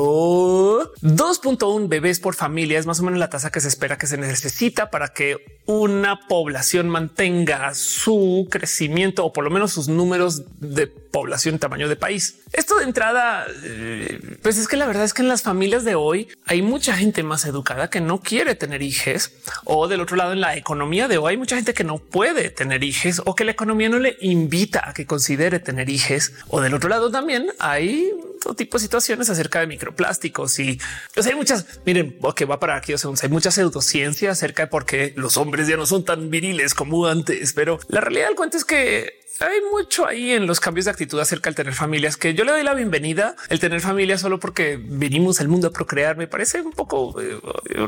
2.1 1.02 1.88
bebés 1.88 2.20
por 2.20 2.36
familia 2.36 2.80
es 2.80 2.86
más 2.86 3.00
o 3.00 3.04
menos 3.04 3.20
la 3.20 3.30
tasa 3.30 3.52
que 3.52 3.62
se 3.62 3.68
espera 3.68 3.98
que 3.98 4.08
se 4.08 4.18
necesita 4.18 4.90
para 4.90 5.10
que 5.10 5.62
una 5.66 6.28
población 6.28 6.90
mantenga 6.90 7.74
su 7.74 8.48
crecimiento 8.50 9.26
o 9.26 9.34
por 9.34 9.44
lo 9.44 9.50
menos 9.50 9.72
sus 9.72 9.88
números 9.88 10.44
de 10.60 10.88
población 10.88 11.60
tamaño 11.60 11.88
de 11.90 11.96
país. 11.96 12.42
Esto 12.54 12.78
de 12.78 12.86
entrada, 12.86 13.46
eh, 13.64 14.38
pues 14.42 14.58
es 14.58 14.68
que 14.68 14.78
la 14.78 14.88
verdad 14.88 15.04
es 15.04 15.14
que 15.14 15.22
en 15.22 15.28
las 15.28 15.42
familias 15.42 15.84
de 15.84 15.96
hoy 15.96 16.30
hay 16.46 16.62
mucha 16.62 16.96
gente 16.96 17.24
más 17.24 17.46
educada 17.46 17.90
que 17.90 18.02
no 18.02 18.22
quiere 18.22 18.56
tener 18.56 18.82
hijos 18.82 19.32
o 19.66 19.88
del 19.88 20.02
otro 20.02 20.16
lado 20.18 20.34
en 20.34 20.42
la 20.42 20.56
economía 20.56 21.08
de 21.08 21.18
hoy 21.18 21.32
hay 21.32 21.38
mucha 21.38 21.56
gente 21.56 21.74
que 21.74 21.84
no 21.84 21.98
puede 21.98 22.51
tener 22.52 22.84
hijos 22.84 23.22
o 23.26 23.36
que 23.36 23.46
la 23.46 23.52
economía 23.52 23.90
no 23.90 24.00
le 24.00 24.18
invita 24.22 24.88
a 24.88 24.94
que 24.94 25.06
considere 25.06 25.60
tener 25.60 25.90
hijos 25.90 26.32
o 26.48 26.62
del 26.62 26.74
otro 26.74 26.90
lado 26.90 27.12
también 27.12 27.52
hay 27.60 28.12
todo 28.42 28.56
tipo 28.56 28.78
de 28.78 28.82
situaciones 28.84 29.30
acerca 29.30 29.60
de 29.60 29.68
microplásticos 29.68 30.58
y 30.60 30.80
hay 31.16 31.36
muchas, 31.36 31.66
miren, 31.86 32.18
que 32.36 32.46
va 32.46 32.60
para 32.60 32.76
aquí, 32.76 32.94
o 32.94 32.98
sea, 32.98 33.12
hay 33.22 33.30
mucha 33.30 33.52
pseudociencia 33.52 34.32
acerca 34.32 34.64
de 34.64 34.68
por 34.68 34.86
qué 34.86 35.14
los 35.16 35.38
hombres 35.38 35.68
ya 35.68 35.78
no 35.78 35.86
son 35.86 36.04
tan 36.04 36.30
viriles 36.30 36.74
como 36.74 37.06
antes, 37.06 37.54
pero 37.54 37.80
la 37.88 38.02
realidad 38.02 38.28
del 38.28 38.36
cuento 38.36 38.58
es 38.58 38.66
que 38.66 39.21
hay 39.40 39.60
mucho 39.72 40.08
ahí 40.08 40.32
en 40.32 40.46
los 40.46 40.60
cambios 40.60 40.86
de 40.86 40.92
actitud 40.92 41.20
acerca 41.20 41.50
del 41.50 41.56
tener 41.56 41.74
familias 41.74 42.18
que 42.18 42.34
yo 42.34 42.44
le 42.44 42.52
doy 42.52 42.64
la 42.64 42.74
bienvenida. 42.74 43.36
El 43.50 43.60
tener 43.60 43.82
familia 43.82 44.18
solo 44.18 44.40
porque 44.40 44.80
venimos 44.82 45.42
al 45.42 45.48
mundo 45.48 45.68
a 45.68 45.72
procrear 45.72 46.18
me 46.18 46.28
parece 46.28 46.62
un 46.62 46.72
poco 46.72 47.20
eh, 47.20 47.40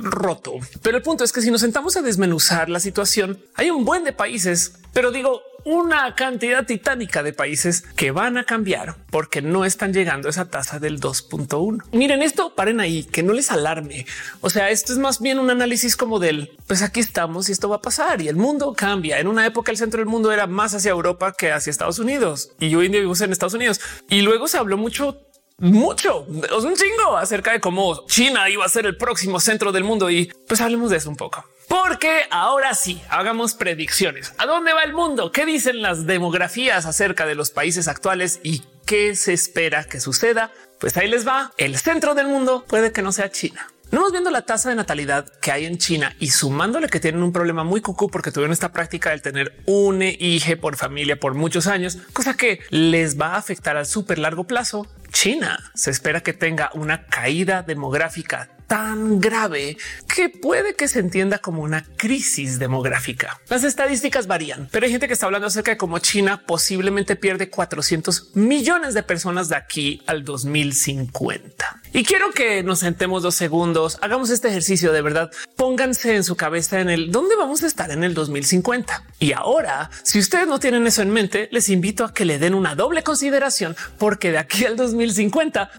roto. 0.02 0.54
Pero 0.82 0.98
el 0.98 1.04
punto 1.04 1.24
es 1.24 1.32
que 1.32 1.42
si 1.42 1.52
nos 1.52 1.62
sentamos 1.62 1.96
a 1.98 2.02
desmenuzar 2.02 2.70
la 2.70 2.80
situación, 2.80 3.40
hay 3.56 3.70
un 3.70 3.86
buen 3.86 4.04
de 4.04 4.14
países, 4.14 4.74
pero 4.94 5.12
digo, 5.12 5.42
una 5.66 6.14
cantidad 6.16 6.66
titánica 6.66 7.24
de 7.24 7.34
países 7.34 7.82
que 7.96 8.12
van 8.12 8.38
a 8.38 8.44
cambiar 8.44 8.96
porque 9.10 9.42
no 9.42 9.66
están 9.66 9.94
llegando 9.94 10.28
a 10.28 10.32
esa 10.32 10.50
tasa 10.50 10.80
del 10.80 11.00
2.1. 11.00 11.84
Miren 11.92 12.22
esto, 12.22 12.54
paren 12.56 12.80
ahí, 12.80 13.04
que 13.04 13.24
no 13.24 13.34
les 13.34 13.52
alarme. 13.52 14.06
O 14.42 14.50
sea, 14.50 14.70
esto 14.70 14.92
es 14.92 15.00
más 15.00 15.22
bien 15.22 15.40
un 15.40 15.50
análisis 15.50 15.96
como 15.96 16.20
del, 16.20 16.58
pues 16.68 16.82
aquí 16.82 17.00
estamos 17.00 17.50
y 17.50 17.54
esto 17.54 17.70
va 17.70 17.78
a 17.78 17.82
pasar 17.82 18.22
y 18.22 18.28
el 18.28 18.36
mundo 18.36 18.74
cambia. 18.74 19.20
En 19.20 19.28
una 19.28 19.46
época 19.46 19.72
el 19.72 19.78
centro 19.78 20.00
del 20.00 20.08
mundo 20.08 20.32
era 20.32 20.48
más 20.48 20.74
hacia 20.74 20.92
Europa 20.92 21.34
que 21.38 21.52
hacia 21.52 21.72
Estados 21.72 22.00
Unidos 22.00 22.52
y 22.60 22.76
hoy 22.76 22.88
en 22.88 22.92
día 22.92 23.02
vivimos 23.02 23.22
en 23.22 23.32
Estados 23.32 23.54
Unidos. 23.54 23.80
Y 24.10 24.22
luego 24.22 24.48
se 24.48 24.58
habló 24.58 24.78
mucho 24.78 25.22
mucho, 25.58 26.22
un 26.24 26.76
chingo 26.76 27.18
acerca 27.18 27.52
de 27.52 27.60
cómo 27.60 28.06
China 28.08 28.50
iba 28.50 28.66
a 28.66 28.70
ser 28.70 28.86
el 28.86 28.98
próximo 28.98 29.40
centro 29.40 29.72
del 29.72 29.84
mundo 29.84 30.10
y 30.10 30.32
pues 30.48 30.62
hablemos 30.62 30.90
de 30.90 30.98
eso 30.98 31.10
un 31.10 31.16
poco. 31.16 31.46
Porque 31.68 32.24
ahora 32.30 32.76
sí, 32.76 33.02
hagamos 33.10 33.54
predicciones. 33.54 34.34
¿A 34.38 34.46
dónde 34.46 34.74
va 34.74 34.84
el 34.84 34.94
mundo? 34.94 35.32
¿Qué 35.32 35.46
dicen 35.46 35.82
las 35.82 36.06
demografías 36.06 36.86
acerca 36.86 37.26
de 37.26 37.36
los 37.36 37.52
países 37.52 37.88
actuales 37.88 38.40
y 38.44 38.64
qué 38.86 39.16
se 39.16 39.34
espera 39.34 39.86
que 39.86 40.00
suceda? 40.00 40.52
Pues 40.80 40.98
ahí 40.98 41.08
les 41.08 41.28
va. 41.28 41.52
El 41.58 41.78
centro 41.78 42.14
del 42.14 42.28
mundo 42.28 42.66
puede 42.68 42.92
que 42.92 43.02
no 43.02 43.12
sea 43.12 43.32
China. 43.32 43.70
No 43.92 44.10
viendo 44.10 44.32
la 44.32 44.42
tasa 44.42 44.70
de 44.70 44.76
natalidad 44.76 45.32
que 45.40 45.52
hay 45.52 45.66
en 45.66 45.78
China 45.78 46.16
y 46.20 46.32
sumándole 46.32 46.90
que 46.90 47.00
tienen 47.00 47.22
un 47.22 47.32
problema 47.32 47.64
muy 47.64 47.80
cucú 47.80 48.10
porque 48.10 48.32
tuvieron 48.32 48.52
esta 48.52 48.72
práctica 48.72 49.12
del 49.12 49.22
tener 49.22 49.62
un 49.68 50.02
hijo 50.02 50.58
por 50.60 50.78
familia 50.78 51.20
por 51.20 51.36
muchos 51.36 51.68
años, 51.68 52.00
cosa 52.12 52.36
que 52.36 52.60
les 52.72 53.22
va 53.22 53.36
a 53.36 53.38
afectar 53.38 53.78
al 53.78 53.86
súper 53.86 54.18
largo 54.18 54.46
plazo 54.46 54.88
China 55.14 55.72
se 55.76 55.92
espera 55.92 56.22
que 56.22 56.34
tenga 56.34 56.72
una 56.74 57.06
caída 57.06 57.62
demográfica 57.62 58.50
tan 58.68 59.20
grave 59.20 59.78
que 60.14 60.30
puede 60.30 60.76
que 60.76 60.88
se 60.88 61.00
entienda 61.00 61.38
como 61.38 61.62
una 61.62 61.86
crisis 61.96 62.58
demográfica. 62.58 63.40
Las 63.48 63.64
estadísticas 63.64 64.26
varían, 64.26 64.68
pero 64.72 64.86
hay 64.86 64.92
gente 64.92 65.08
que 65.08 65.14
está 65.14 65.28
hablando 65.28 65.48
acerca 65.48 65.70
de 65.70 65.78
cómo 65.78 66.00
China 66.00 66.42
posiblemente 66.48 67.16
pierde 67.16 67.52
400 67.52 68.36
millones 68.36 68.96
de 68.96 69.04
personas 69.04 69.50
de 69.50 69.58
aquí 69.58 70.02
al 70.08 70.24
2050. 70.24 71.82
Y 71.94 72.04
quiero 72.04 72.32
que 72.32 72.64
nos 72.64 72.80
sentemos 72.80 73.22
dos 73.22 73.36
segundos, 73.36 74.00
hagamos 74.02 74.32
este 74.32 74.48
ejercicio 74.48 74.92
de 74.92 75.04
verdad, 75.04 75.32
pónganse 75.56 76.16
en 76.16 76.24
su 76.24 76.36
cabeza 76.36 76.80
en 76.80 76.90
el 76.90 77.12
dónde 77.12 77.36
vamos 77.36 77.62
a 77.62 77.68
estar 77.68 77.92
en 77.92 78.04
el 78.04 78.16
2050. 78.16 79.04
Y 79.20 79.34
ahora, 79.34 79.92
si 80.02 80.18
ustedes 80.18 80.48
no 80.48 80.60
tienen 80.60 80.88
eso 80.88 81.04
en 81.04 81.12
mente, 81.12 81.48
les 81.52 81.70
invito 81.70 82.06
a 82.06 82.14
que 82.14 82.26
le 82.26 82.40
den 82.40 82.56
una 82.56 82.74
doble 82.74 83.04
consideración, 83.04 83.76
porque 84.00 84.32
de 84.32 84.40
aquí 84.40 84.66
al 84.66 84.76
2050 84.76 85.03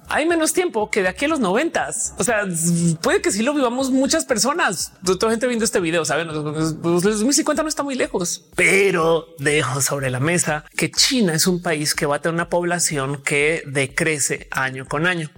hay 0.09 0.27
menos 0.27 0.53
tiempo 0.53 0.91
que 0.91 1.03
de 1.03 1.09
aquí 1.09 1.25
a 1.25 1.29
los 1.29 1.41
90. 1.41 1.91
O 2.19 2.25
sea, 2.25 2.45
puede 3.03 3.21
que 3.21 3.31
si 3.31 3.43
lo 3.43 3.55
vivamos 3.55 3.91
muchas 3.91 4.25
personas. 4.25 4.93
Toda 5.05 5.31
gente 5.31 5.47
viendo 5.47 5.65
este 5.65 5.81
video, 5.81 6.05
saben, 6.05 6.29
el 6.29 6.35
2050 6.35 7.63
no 7.63 7.69
está 7.69 7.83
muy 7.83 7.95
lejos, 7.95 8.45
pero 8.57 9.27
dejo 9.39 9.81
sobre 9.81 10.11
la 10.11 10.21
mesa 10.21 10.65
que 10.77 10.91
China 10.91 11.35
es 11.35 11.47
un 11.47 11.63
país 11.63 11.95
que 11.95 12.07
va 12.07 12.17
a 12.17 12.21
tener 12.21 12.35
una 12.35 12.49
población 12.49 13.23
que 13.23 13.63
decrece 13.67 14.49
año 14.51 14.87
con 14.87 15.07
año. 15.07 15.31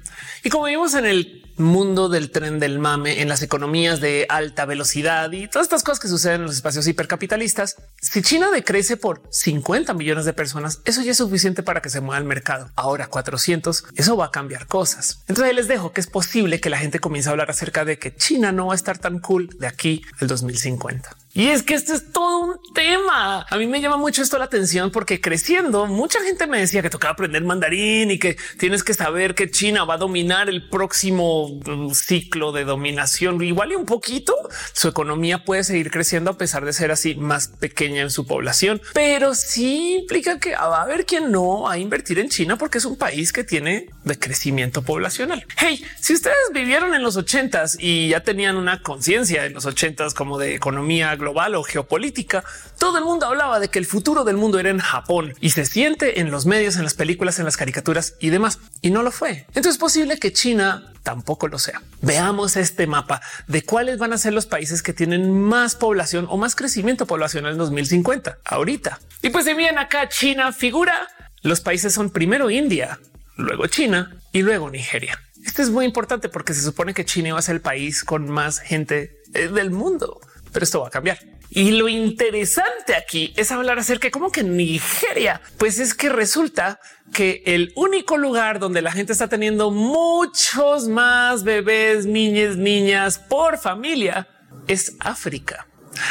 Y 0.43 0.51
como 0.51 0.65
vimos 0.65 0.95
en 0.95 1.07
el 1.07 1.46
mundo 1.57 2.09
del 2.09 2.31
tren 2.31 2.59
del 2.59 2.79
mame, 2.79 3.23
en 3.23 3.29
las 3.29 3.43
economías 3.43 4.01
de 4.01 4.27
alta 4.29 4.65
velocidad 4.65 5.31
y 5.33 5.49
todas 5.49 5.67
estas 5.67 5.83
cosas 5.83 6.01
que 6.01 6.09
suceden 6.09 6.41
en 6.41 6.47
los 6.47 6.57
espacios 6.57 6.87
hipercapitalistas, 6.87 7.77
si 8.01 8.23
China 8.23 8.51
decrece 8.51 8.97
por 8.97 9.23
50 9.31 9.95
millones 9.95 10.25
de 10.25 10.33
personas, 10.33 10.81
eso 10.85 11.03
ya 11.03 11.13
es 11.13 11.17
suficiente 11.17 11.63
para 11.63 11.83
que 11.83 11.91
se 11.91 12.01
mueva 12.01 12.19
el 12.19 12.25
mercado. 12.25 12.71
Ahora 12.77 13.09
400, 13.09 13.85
eso 13.95 14.17
va 14.17 14.27
a 14.27 14.31
cambiar 14.31 14.67
cosas. 14.67 15.21
Entonces 15.29 15.55
les 15.55 15.69
dejo 15.69 15.93
que 15.93 16.01
es 16.01 16.07
posible 16.07 16.61
que 16.61 16.71
la 16.71 16.79
gente 16.79 16.99
comience 16.99 17.29
a 17.29 17.33
hablar 17.33 17.51
acerca 17.51 17.85
de 17.85 17.99
que 17.99 18.15
China 18.15 18.53
no 18.53 18.67
va 18.67 18.73
a 18.75 18.77
estar 18.77 18.99
tan 18.99 19.19
cool 19.19 19.49
de 19.59 19.67
aquí 19.67 20.03
al 20.21 20.29
2050. 20.29 21.17
Y 21.37 21.49
es 21.49 21.63
que 21.63 21.75
este 21.75 21.93
es 21.93 22.13
todo 22.13 22.47
un 22.47 22.73
tema. 22.73 23.45
A 23.51 23.57
mí 23.59 23.67
me 23.67 23.83
llama 23.83 23.99
mucho 23.99 24.23
esto 24.23 24.39
la 24.39 24.47
atención 24.47 24.91
porque 24.91 25.21
creciendo 25.21 25.85
mucha 25.85 26.19
gente 26.23 26.47
me 26.47 26.59
decía 26.59 26.81
que 26.81 26.89
tocaba 26.89 27.13
aprender 27.13 27.45
mandarín 27.45 28.11
y 28.11 28.19
que 28.19 28.39
tienes 28.59 28.83
que 28.83 28.95
saber 28.95 29.35
que 29.35 29.51
China 29.51 29.85
va 29.85 29.95
a 29.95 29.99
dominar 29.99 30.49
el 30.49 30.67
próximo 30.71 31.61
mm, 31.67 31.91
ciclo 31.91 32.53
de 32.53 32.65
dominación. 32.65 33.43
Igual 33.43 33.73
y 33.73 33.75
un 33.75 33.85
poquito 33.85 34.35
su 34.73 34.89
economía 34.89 35.45
puede 35.45 35.63
seguir 35.63 35.91
creciendo 35.91 36.31
a 36.31 36.39
pesar 36.39 36.65
de 36.65 36.73
ser 36.73 36.91
así 36.91 37.17
más 37.17 37.49
pequeña 37.49 38.01
en 38.01 38.11
su 38.11 38.27
población, 38.27 38.81
pero 38.95 39.35
sí 39.35 39.97
implica 39.97 40.41
que 40.41 40.53
va 40.53 40.79
a 40.79 40.83
haber 40.85 41.05
quien 41.05 41.31
no 41.31 41.63
va 41.63 41.73
a 41.73 41.79
invertir 41.79 42.19
en 42.19 42.31
China 42.31 42.57
porque 42.57 42.79
es 42.79 42.87
un 42.87 42.97
país 42.97 43.35
que 43.35 43.45
tiene 43.45 43.91
de 44.05 44.19
crecimiento 44.19 44.81
poblacional. 44.81 45.47
Hey, 45.59 45.85
si 46.01 46.15
ustedes 46.15 46.37
vivieron 46.55 46.95
en 46.95 47.03
los 47.03 47.19
ochentas 47.19 47.77
y 47.79 48.09
ya 48.09 48.21
tenían 48.21 48.57
una 48.57 48.81
conciencia 48.81 49.45
en 49.45 49.53
los 49.53 49.67
ochentas 49.67 50.15
como 50.15 50.39
de 50.39 50.55
economía 50.55 51.15
global, 51.15 51.26
global 51.27 51.57
o 51.57 51.65
geopolítica, 51.65 52.45
todo 52.79 52.99
el 52.99 53.05
mundo 53.05 53.27
hablaba 53.27 53.59
de 53.59 53.69
que 53.69 53.81
el 53.81 53.87
futuro 53.87 54.23
del 54.23 54.37
mundo 54.37 54.61
era 54.61 54.71
en 54.71 54.79
Japón 54.79 55.35
y 55.41 55.51
se 55.51 55.67
siente 55.67 56.21
en 56.21 56.31
los 56.31 56.47
medios, 56.47 56.77
en 56.77 56.85
las 56.85 56.95
películas, 56.95 57.41
en 57.41 57.45
las 57.45 57.57
caricaturas 57.57 58.15
y 58.21 58.31
demás. 58.31 58.61
Y 58.81 58.91
no 58.91 59.03
lo 59.03 59.11
fue. 59.11 59.47
Entonces 59.49 59.73
es 59.73 59.79
posible 59.79 60.21
que 60.21 60.33
China 60.33 60.93
tampoco 61.03 61.49
lo 61.49 61.59
sea. 61.59 61.83
Veamos 62.01 62.57
este 62.57 62.87
mapa 62.87 63.21
de 63.49 63.63
cuáles 63.63 63.99
van 63.99 64.13
a 64.13 64.19
ser 64.19 64.35
los 64.35 64.47
países 64.47 64.85
que 64.85 64.93
tienen 64.93 65.41
más 65.41 65.75
población 65.75 66.27
o 66.31 66.37
más 66.37 66.55
crecimiento 66.55 67.07
poblacional 67.07 67.53
en 67.53 67.59
2050 67.59 68.39
ahorita. 68.45 69.01
Y 69.23 69.31
pues 69.31 69.47
si 69.47 69.55
bien 69.55 69.79
acá 69.79 70.09
China 70.09 70.53
figura, 70.53 71.09
los 71.43 71.61
países 71.61 71.93
son 71.93 72.11
primero 72.11 72.51
India, 72.51 73.01
luego 73.37 73.67
China 73.67 74.17
y 74.31 74.43
luego 74.43 74.71
Nigeria. 74.71 75.21
Esto 75.45 75.63
es 75.63 75.71
muy 75.71 75.85
importante 75.87 76.29
porque 76.29 76.55
se 76.55 76.63
supone 76.63 76.95
que 76.95 77.05
China 77.05 77.33
va 77.33 77.41
a 77.41 77.43
ser 77.43 77.57
el 77.57 77.61
país 77.63 78.05
con 78.05 78.29
más 78.29 78.61
gente 78.61 79.23
eh, 79.35 79.49
del 79.49 79.71
mundo 79.73 80.21
pero 80.57 80.65
esto 80.65 80.81
va 80.81 80.87
a 80.87 80.91
cambiar. 80.91 81.19
Y 81.51 81.73
lo 81.73 81.87
interesante 81.87 82.95
aquí 82.95 83.35
es 83.37 83.53
hablar 83.53 83.79
acerca 83.79 84.07
de 84.07 84.11
cómo 84.11 84.33
que 84.33 84.43
Nigeria, 84.43 85.43
pues 85.59 85.79
es 85.79 85.93
que 85.93 86.09
resulta 86.09 86.81
que 87.13 87.43
el 87.45 87.75
único 87.77 88.17
lugar 88.17 88.59
donde 88.59 88.81
la 88.81 88.91
gente 88.91 89.13
está 89.13 89.29
teniendo 89.29 89.71
muchos 89.71 90.89
más 90.89 91.45
bebés, 91.45 92.07
niñas, 92.07 92.57
niñas 92.57 93.19
por 93.19 93.59
familia 93.59 94.29
es 94.67 94.97
África. 94.99 95.67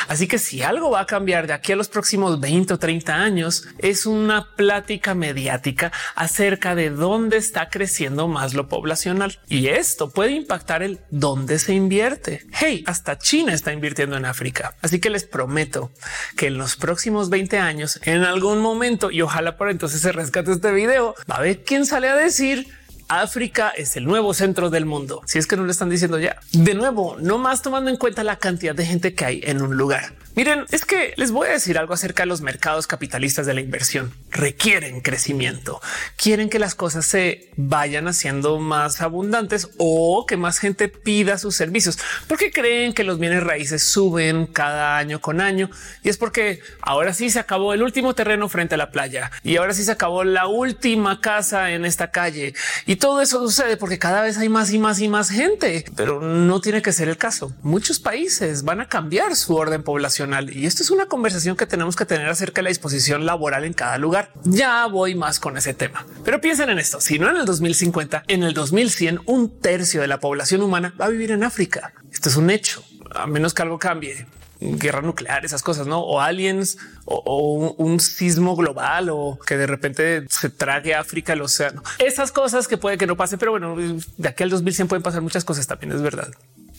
Así 0.08 0.28
que 0.28 0.40
si 0.40 0.64
algo 0.64 0.92
va 0.92 1.02
a 1.02 1.06
cambiar 1.06 1.48
de 1.48 1.54
aquí 1.54 1.72
a 1.72 1.76
los 1.76 1.90
próximos 1.90 2.40
20 2.40 2.74
o 2.74 2.80
30 2.80 3.16
años, 3.16 3.68
es 3.78 4.06
una 4.06 4.56
plática 4.56 5.16
mediática 5.16 5.92
acerca 6.16 6.76
de 6.76 6.90
dónde 6.90 7.38
está 7.38 7.70
creciendo 7.70 8.28
más 8.28 8.54
lo 8.54 8.68
poblacional. 8.68 9.40
Y 9.48 9.68
esto 9.68 10.10
puede 10.10 10.32
impactar 10.32 10.84
el 10.84 11.00
dónde 11.10 11.60
se 11.60 11.74
invierte. 11.74 12.46
Hey, 12.52 12.84
hasta 12.88 13.18
China 13.18 13.54
está 13.54 13.74
invirtiendo 13.74 14.18
en 14.18 14.26
África. 14.26 14.76
Así 14.82 15.00
que 15.00 15.10
les 15.10 15.24
prometo 15.24 15.92
que 16.38 16.48
en 16.48 16.58
los 16.58 16.76
próximos 16.76 17.30
20 17.30 17.58
años, 17.58 18.00
en 18.04 18.24
algún 18.24 18.60
momento, 18.60 19.12
y 19.12 19.22
ojalá 19.22 19.58
por 19.58 19.70
entonces 19.70 20.02
se 20.02 20.12
rescate 20.12 20.52
este 20.52 20.72
video, 20.72 21.16
va 21.30 21.36
a 21.36 21.42
ver 21.42 21.64
quién 21.64 21.86
sale 21.86 22.10
a 22.10 22.16
decir 22.16 22.68
África 23.08 23.70
es 23.70 23.96
el 23.96 24.06
nuevo 24.06 24.34
centro 24.34 24.70
del 24.70 24.86
mundo. 24.86 25.22
Si 25.26 25.38
es 25.38 25.48
que 25.48 25.56
no 25.56 25.64
lo 25.64 25.72
están 25.72 25.90
diciendo 25.90 26.20
ya. 26.20 26.40
De 26.52 26.74
nuevo, 26.74 27.18
no 27.20 27.38
más 27.38 27.62
tomando 27.62 27.90
en 27.90 27.98
cuenta 27.98 28.24
la 28.24 28.38
cantidad 28.38 28.76
de 28.76 28.86
gente 28.86 29.14
que 29.14 29.26
hay 29.26 29.42
en 29.44 29.62
un 29.62 29.78
lugar. 29.78 30.14
Miren, 30.36 30.66
es 30.72 30.84
que 30.84 31.14
les 31.16 31.32
voy 31.32 31.48
a 31.48 31.52
decir 31.52 31.78
algo 31.78 31.94
acerca 31.94 32.24
de 32.24 32.28
los 32.28 32.42
mercados 32.42 32.88
capitalistas 32.88 33.46
de 33.46 33.54
la 33.54 33.62
inversión. 33.62 34.14
Requieren 34.32 35.00
crecimiento. 35.00 35.80
Quieren 36.18 36.50
que 36.50 36.60
las 36.60 36.76
cosas 36.76 37.06
se 37.06 37.52
vayan 37.56 38.10
haciendo 38.10 38.60
más 38.60 39.00
abundantes 39.00 39.70
o 39.78 40.26
que 40.26 40.36
más 40.36 40.60
gente 40.60 40.90
pida 40.90 41.38
sus 41.38 41.56
servicios, 41.56 42.00
porque 42.28 42.52
creen 42.52 42.94
que 42.94 43.06
los 43.06 43.18
bienes 43.18 43.44
raíces 43.44 43.84
suben 43.84 44.46
cada 44.46 44.98
año 44.98 45.22
con 45.22 45.40
año. 45.40 45.70
Y 46.04 46.10
es 46.10 46.18
porque 46.18 46.60
ahora 46.82 47.14
sí 47.14 47.30
se 47.30 47.40
acabó 47.40 47.74
el 47.74 47.82
último 47.82 48.14
terreno 48.14 48.50
frente 48.50 48.76
a 48.76 48.78
la 48.78 48.92
playa 48.92 49.32
y 49.42 49.56
ahora 49.56 49.74
sí 49.74 49.86
se 49.86 49.94
acabó 49.94 50.26
la 50.26 50.48
última 50.48 51.22
casa 51.22 51.72
en 51.72 51.86
esta 51.86 52.12
calle. 52.12 52.54
Y 52.96 52.98
todo 52.98 53.20
eso 53.20 53.42
sucede 53.42 53.76
porque 53.76 54.00
cada 54.00 54.22
vez 54.22 54.38
hay 54.38 54.48
más 54.48 54.72
y 54.72 54.80
más 54.80 55.02
y 55.02 55.10
más 55.10 55.30
gente, 55.30 55.84
pero 55.98 56.22
no 56.22 56.62
tiene 56.62 56.82
que 56.82 56.94
ser 56.94 57.10
el 57.10 57.18
caso. 57.18 57.52
Muchos 57.62 58.00
países 58.00 58.64
van 58.64 58.80
a 58.80 58.88
cambiar 58.88 59.36
su 59.36 59.54
orden 59.54 59.84
poblacional 59.84 60.56
y 60.56 60.66
esto 60.66 60.82
es 60.82 60.92
una 60.92 61.08
conversación 61.08 61.58
que 61.58 61.66
tenemos 61.66 61.98
que 61.98 62.06
tener 62.06 62.30
acerca 62.30 62.60
de 62.60 62.64
la 62.64 62.70
disposición 62.70 63.26
laboral 63.26 63.66
en 63.66 63.74
cada 63.74 63.98
lugar. 63.98 64.32
Ya 64.46 64.86
voy 64.86 65.14
más 65.14 65.42
con 65.42 65.58
ese 65.58 65.74
tema, 65.74 66.08
pero 66.24 66.40
piensen 66.40 66.70
en 66.70 66.80
esto. 66.80 67.02
Si 67.02 67.20
no 67.20 67.30
en 67.30 67.36
el 67.36 67.44
2050, 67.44 68.24
en 68.30 68.44
el 68.44 68.54
2100, 68.54 69.24
un 69.26 69.60
tercio 69.60 70.00
de 70.00 70.08
la 70.08 70.22
población 70.22 70.62
humana 70.62 70.94
va 70.98 71.08
a 71.08 71.10
vivir 71.10 71.32
en 71.32 71.44
África. 71.44 71.92
Esto 72.14 72.30
es 72.30 72.38
un 72.38 72.50
hecho, 72.50 72.82
a 73.14 73.28
menos 73.28 73.54
que 73.54 73.62
algo 73.62 73.78
cambie 73.78 74.26
guerra 74.74 75.02
nuclear, 75.02 75.46
esas 75.46 75.62
cosas, 75.62 75.88
no? 75.88 76.00
O 76.00 76.20
aliens 76.20 76.78
o, 77.06 77.76
un 77.78 78.00
sismo 78.00 78.56
global 78.56 79.10
o 79.10 79.40
que 79.46 79.58
de 79.58 79.68
repente 79.68 80.26
se 80.30 80.50
trague 80.50 80.96
África 80.96 81.34
el 81.34 81.42
océano. 81.42 81.84
Esas 82.00 82.32
cosas 82.32 82.68
que 82.68 82.78
puede 82.78 82.98
que 82.98 83.08
no 83.08 83.16
pase, 83.16 83.38
pero 83.38 83.52
bueno, 83.52 83.76
de 84.18 84.28
aquí 84.30 84.44
al 84.44 84.50
2100 84.50 84.88
pueden 84.88 85.04
pasar 85.04 85.22
muchas 85.22 85.46
cosas 85.46 85.68
también, 85.68 85.92
es 85.92 86.02
verdad. 86.02 86.30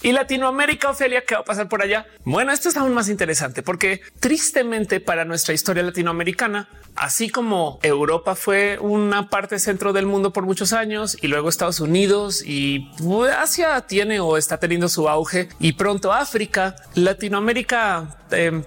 Y 0.02 0.12
Latinoamérica, 0.12 0.90
Ofelia, 0.90 1.24
¿qué 1.24 1.34
va 1.34 1.40
a 1.40 1.44
pasar 1.44 1.68
por 1.68 1.82
allá? 1.82 2.06
Bueno, 2.24 2.52
esto 2.52 2.68
es 2.68 2.76
aún 2.76 2.94
más 2.94 3.08
interesante 3.08 3.62
porque 3.62 4.02
tristemente 4.20 5.00
para 5.00 5.24
nuestra 5.24 5.54
historia 5.54 5.82
latinoamericana, 5.82 6.68
así 6.94 7.28
como 7.28 7.80
Europa 7.82 8.34
fue 8.34 8.78
una 8.80 9.30
parte 9.30 9.58
centro 9.58 9.92
del 9.92 10.06
mundo 10.06 10.32
por 10.32 10.44
muchos 10.44 10.72
años 10.72 11.16
y 11.20 11.28
luego 11.28 11.48
Estados 11.48 11.80
Unidos 11.80 12.42
y 12.44 12.90
Asia 13.36 13.80
tiene 13.82 14.20
o 14.20 14.36
está 14.36 14.58
teniendo 14.58 14.88
su 14.88 15.08
auge 15.08 15.48
y 15.58 15.72
pronto 15.72 16.12
África, 16.12 16.76
Latinoamérica, 16.94 18.18
eh, 18.30 18.62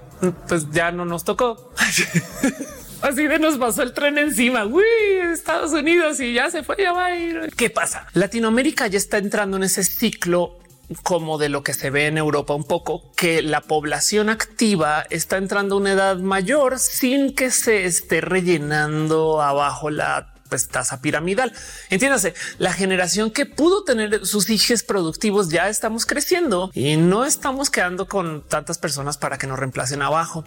pues 0.48 0.70
ya 0.72 0.92
no 0.92 1.06
nos 1.06 1.24
tocó. 1.24 1.72
Así 3.02 3.28
de 3.28 3.40
nos 3.40 3.58
pasó 3.58 3.84
el 3.84 3.94
tren 3.94 4.18
encima. 4.18 4.66
Uy, 4.66 4.84
Estados 5.32 5.72
Unidos 5.72 6.20
y 6.20 6.34
ya 6.34 6.50
se 6.50 6.64
fue, 6.64 6.76
ya 6.78 6.92
va 6.92 7.06
a 7.06 7.16
ir. 7.16 7.54
¿Qué 7.56 7.70
pasa? 7.70 8.08
Latinoamérica 8.14 8.88
ya 8.88 8.98
está 8.98 9.20
entrando 9.20 9.56
en 9.56 9.64
ese 9.64 9.84
ciclo 9.86 10.58
como 11.04 11.38
de 11.38 11.50
lo 11.50 11.64
que 11.64 11.74
se 11.74 11.90
ve 11.90 12.08
en 12.08 12.18
Europa 12.18 12.54
un 12.54 12.64
poco, 12.64 13.12
que 13.16 13.42
la 13.42 13.62
población 13.62 14.30
activa 14.30 15.06
está 15.10 15.38
entrando 15.38 15.76
a 15.76 15.78
una 15.80 15.92
edad 15.92 16.18
mayor 16.18 16.80
sin 16.80 17.36
que 17.36 17.52
se 17.52 17.86
esté 17.86 18.22
rellenando 18.22 19.42
abajo 19.42 19.90
la 19.90 20.29
pues, 20.50 20.68
tasa 20.68 21.02
piramidal. 21.02 21.54
Entiéndase, 21.90 22.34
la 22.58 22.74
generación 22.74 23.32
que 23.32 23.46
pudo 23.46 23.84
tener 23.84 24.26
sus 24.26 24.50
hijos 24.50 24.84
productivos 24.84 25.50
ya 25.50 25.70
estamos 25.70 26.06
creciendo 26.06 26.72
y 26.74 26.98
no 26.98 27.26
estamos 27.26 27.70
quedando 27.70 28.08
con 28.08 28.42
tantas 28.42 28.78
personas 28.78 29.18
para 29.18 29.38
que 29.38 29.48
nos 29.48 29.60
reemplacen 29.60 30.02
abajo. 30.02 30.44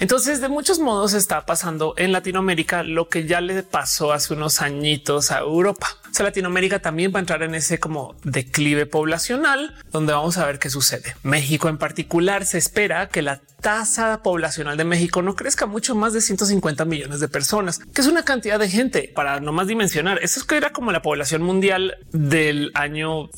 Entonces, 0.00 0.40
de 0.40 0.48
muchos 0.48 0.78
modos 0.78 1.14
está 1.14 1.46
pasando 1.46 1.94
en 1.96 2.12
Latinoamérica 2.12 2.82
lo 2.82 3.08
que 3.08 3.26
ya 3.26 3.40
le 3.40 3.62
pasó 3.62 4.12
hace 4.12 4.34
unos 4.34 4.60
añitos 4.60 5.30
a 5.30 5.38
Europa. 5.38 5.88
O 6.10 6.14
sea, 6.14 6.24
Latinoamérica 6.24 6.80
también 6.80 7.12
va 7.12 7.18
a 7.18 7.20
entrar 7.20 7.42
en 7.42 7.54
ese 7.54 7.78
como 7.78 8.16
declive 8.24 8.86
poblacional 8.86 9.74
donde 9.90 10.12
vamos 10.12 10.38
a 10.38 10.46
ver 10.46 10.58
qué 10.58 10.70
sucede. 10.70 11.16
México 11.22 11.68
en 11.68 11.78
particular 11.78 12.46
se 12.46 12.58
espera 12.58 13.08
que 13.08 13.22
la 13.22 13.40
tasa 13.60 14.22
poblacional 14.22 14.76
de 14.76 14.84
México 14.84 15.22
no 15.22 15.34
crezca 15.34 15.66
mucho 15.66 15.94
más 15.94 16.12
de 16.12 16.20
150 16.20 16.84
millones 16.84 17.20
de 17.20 17.28
personas, 17.28 17.78
que 17.78 18.00
es 18.00 18.06
una 18.06 18.24
cantidad 18.24 18.58
de 18.58 18.68
gente 18.68 19.10
para 19.14 19.40
no 19.40 19.52
más 19.52 19.66
dimensionar. 19.66 20.18
Eso 20.22 20.40
es 20.40 20.46
que 20.46 20.56
era 20.56 20.72
como 20.72 20.92
la 20.92 21.02
población 21.02 21.42
mundial 21.42 21.96
del 22.12 22.70
año, 22.74 23.28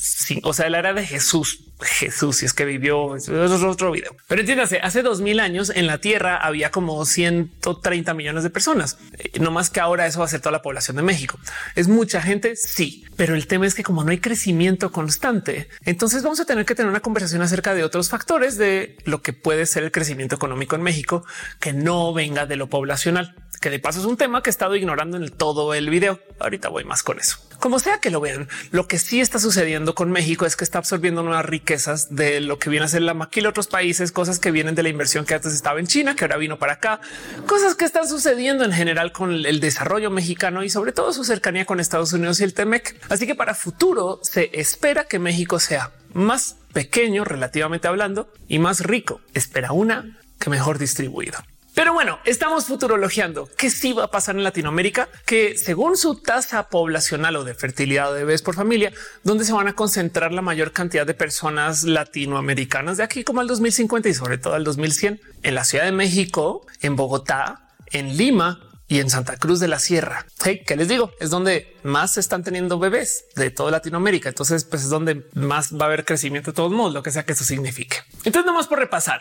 o 0.42 0.52
sea, 0.52 0.68
la 0.68 0.78
era 0.78 0.92
de 0.92 1.06
Jesús. 1.06 1.69
Jesús, 1.82 2.38
si 2.38 2.46
es 2.46 2.52
que 2.52 2.64
vivió, 2.64 3.16
eso 3.16 3.44
es 3.44 3.62
otro 3.62 3.92
video. 3.92 4.14
Pero 4.28 4.40
entiéndase, 4.40 4.80
hace 4.80 5.02
dos 5.02 5.20
mil 5.20 5.40
años 5.40 5.72
en 5.74 5.86
la 5.86 5.98
Tierra 5.98 6.36
había 6.36 6.70
como 6.70 7.04
130 7.04 8.14
millones 8.14 8.42
de 8.42 8.50
personas. 8.50 8.98
Eh, 9.18 9.38
no 9.40 9.50
más 9.50 9.70
que 9.70 9.80
ahora 9.80 10.06
eso 10.06 10.20
va 10.20 10.26
a 10.26 10.28
ser 10.28 10.40
toda 10.40 10.52
la 10.52 10.62
población 10.62 10.96
de 10.96 11.02
México. 11.02 11.38
Es 11.74 11.88
mucha 11.88 12.22
gente, 12.22 12.56
sí, 12.56 13.04
pero 13.16 13.34
el 13.34 13.46
tema 13.46 13.66
es 13.66 13.74
que 13.74 13.82
como 13.82 14.04
no 14.04 14.10
hay 14.10 14.18
crecimiento 14.18 14.92
constante, 14.92 15.68
entonces 15.84 16.22
vamos 16.22 16.40
a 16.40 16.44
tener 16.44 16.64
que 16.64 16.74
tener 16.74 16.90
una 16.90 17.00
conversación 17.00 17.42
acerca 17.42 17.74
de 17.74 17.84
otros 17.84 18.08
factores 18.08 18.56
de 18.58 18.96
lo 19.04 19.22
que 19.22 19.32
puede 19.32 19.66
ser 19.66 19.82
el 19.84 19.92
crecimiento 19.92 20.34
económico 20.34 20.76
en 20.76 20.82
México 20.82 21.24
que 21.60 21.72
no 21.72 22.12
venga 22.12 22.46
de 22.46 22.56
lo 22.56 22.68
poblacional, 22.68 23.34
que 23.60 23.70
de 23.70 23.78
paso 23.78 24.00
es 24.00 24.06
un 24.06 24.16
tema 24.16 24.42
que 24.42 24.48
he 24.48 24.52
estado 24.52 24.74
ignorando 24.74 25.18
en 25.18 25.30
todo 25.30 25.74
el 25.74 25.90
video. 25.90 26.18
Ahorita 26.38 26.70
voy 26.70 26.84
más 26.84 27.02
con 27.02 27.20
eso. 27.20 27.36
Como 27.58 27.78
sea 27.78 27.98
que 27.98 28.10
lo 28.10 28.20
vean, 28.20 28.48
lo 28.70 28.88
que 28.88 28.98
sí 28.98 29.20
está 29.20 29.38
sucediendo 29.38 29.94
con 29.94 30.10
México 30.10 30.46
es 30.46 30.56
que 30.56 30.64
está 30.64 30.78
absorbiendo 30.78 31.22
nuevas 31.22 31.44
riquezas 31.44 32.14
de 32.14 32.40
lo 32.40 32.58
que 32.58 32.70
viene 32.70 32.86
a 32.86 32.88
ser 32.88 33.02
la 33.02 33.12
maquila 33.12 33.50
otros 33.50 33.66
países, 33.66 34.12
cosas 34.12 34.38
que 34.38 34.50
vienen 34.50 34.74
de 34.74 34.82
la 34.82 34.88
inversión 34.88 35.26
que 35.26 35.34
antes 35.34 35.52
estaba 35.52 35.78
en 35.78 35.86
China, 35.86 36.16
que 36.16 36.24
ahora 36.24 36.38
vino 36.38 36.58
para 36.58 36.74
acá, 36.74 37.00
cosas 37.46 37.74
que 37.74 37.84
están 37.84 38.08
sucediendo 38.08 38.64
en 38.64 38.72
general 38.72 39.12
con 39.12 39.44
el 39.44 39.60
desarrollo 39.60 40.10
mexicano 40.10 40.64
y 40.64 40.70
sobre 40.70 40.92
todo 40.92 41.12
su 41.12 41.24
cercanía 41.24 41.66
con 41.66 41.80
Estados 41.80 42.14
Unidos 42.14 42.40
y 42.40 42.44
el 42.44 42.54
Temec. 42.54 42.96
Así 43.10 43.26
que 43.26 43.34
para 43.34 43.54
futuro 43.54 44.20
se 44.22 44.50
espera 44.54 45.04
que 45.04 45.18
México 45.18 45.60
sea 45.60 45.92
más 46.14 46.56
pequeño 46.72 47.26
relativamente 47.26 47.88
hablando 47.88 48.32
y 48.48 48.58
más 48.58 48.80
rico. 48.80 49.20
Espera 49.34 49.72
una 49.72 50.18
que 50.38 50.48
mejor 50.48 50.78
distribuido. 50.78 51.38
Pero 51.74 51.92
bueno, 51.92 52.18
estamos 52.24 52.64
futurologiando 52.66 53.48
qué 53.56 53.70
sí 53.70 53.92
va 53.92 54.04
a 54.04 54.10
pasar 54.10 54.34
en 54.34 54.42
Latinoamérica, 54.42 55.08
que 55.24 55.56
según 55.56 55.96
su 55.96 56.16
tasa 56.16 56.68
poblacional 56.68 57.36
o 57.36 57.44
de 57.44 57.54
fertilidad 57.54 58.12
de 58.12 58.20
bebés 58.20 58.42
por 58.42 58.54
familia, 58.54 58.92
donde 59.22 59.44
se 59.44 59.52
van 59.52 59.68
a 59.68 59.74
concentrar 59.74 60.32
la 60.32 60.42
mayor 60.42 60.72
cantidad 60.72 61.06
de 61.06 61.14
personas 61.14 61.84
latinoamericanas 61.84 62.96
de 62.96 63.04
aquí 63.04 63.22
como 63.24 63.40
al 63.40 63.46
2050 63.46 64.08
y 64.08 64.14
sobre 64.14 64.38
todo 64.38 64.54
al 64.54 64.64
2100 64.64 65.20
en 65.42 65.54
la 65.54 65.64
Ciudad 65.64 65.84
de 65.84 65.92
México, 65.92 66.66
en 66.80 66.96
Bogotá, 66.96 67.68
en 67.86 68.16
Lima 68.16 68.60
y 68.88 68.98
en 68.98 69.08
Santa 69.08 69.36
Cruz 69.36 69.60
de 69.60 69.68
la 69.68 69.78
Sierra. 69.78 70.26
Hey, 70.44 70.62
¿qué 70.66 70.74
les 70.74 70.88
digo? 70.88 71.12
Es 71.20 71.30
donde 71.30 71.76
más 71.84 72.14
se 72.14 72.20
están 72.20 72.42
teniendo 72.42 72.80
bebés 72.80 73.26
de 73.36 73.50
toda 73.50 73.70
Latinoamérica. 73.70 74.28
Entonces, 74.28 74.64
pues 74.64 74.82
es 74.82 74.88
donde 74.88 75.28
más 75.34 75.72
va 75.72 75.84
a 75.84 75.86
haber 75.86 76.04
crecimiento 76.04 76.50
de 76.50 76.56
todos 76.56 76.72
modos, 76.72 76.92
lo 76.92 77.02
que 77.04 77.12
sea 77.12 77.24
que 77.24 77.32
eso 77.32 77.44
signifique. 77.44 77.98
Entonces, 78.24 78.44
nomás 78.46 78.66
por 78.66 78.80
repasar 78.80 79.20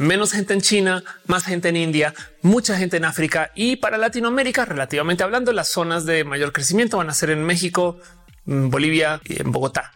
menos 0.00 0.32
gente 0.32 0.54
en 0.54 0.62
China, 0.62 1.04
más 1.26 1.44
gente 1.44 1.68
en 1.68 1.76
India, 1.76 2.14
mucha 2.40 2.76
gente 2.76 2.96
en 2.96 3.04
África 3.04 3.52
y 3.54 3.76
para 3.76 3.98
Latinoamérica, 3.98 4.64
relativamente 4.64 5.22
hablando, 5.22 5.52
las 5.52 5.68
zonas 5.68 6.06
de 6.06 6.24
mayor 6.24 6.52
crecimiento 6.52 6.96
van 6.96 7.10
a 7.10 7.14
ser 7.14 7.30
en 7.30 7.44
México, 7.44 7.98
Bolivia 8.46 9.20
y 9.24 9.42
en 9.42 9.52
Bogotá 9.52 9.92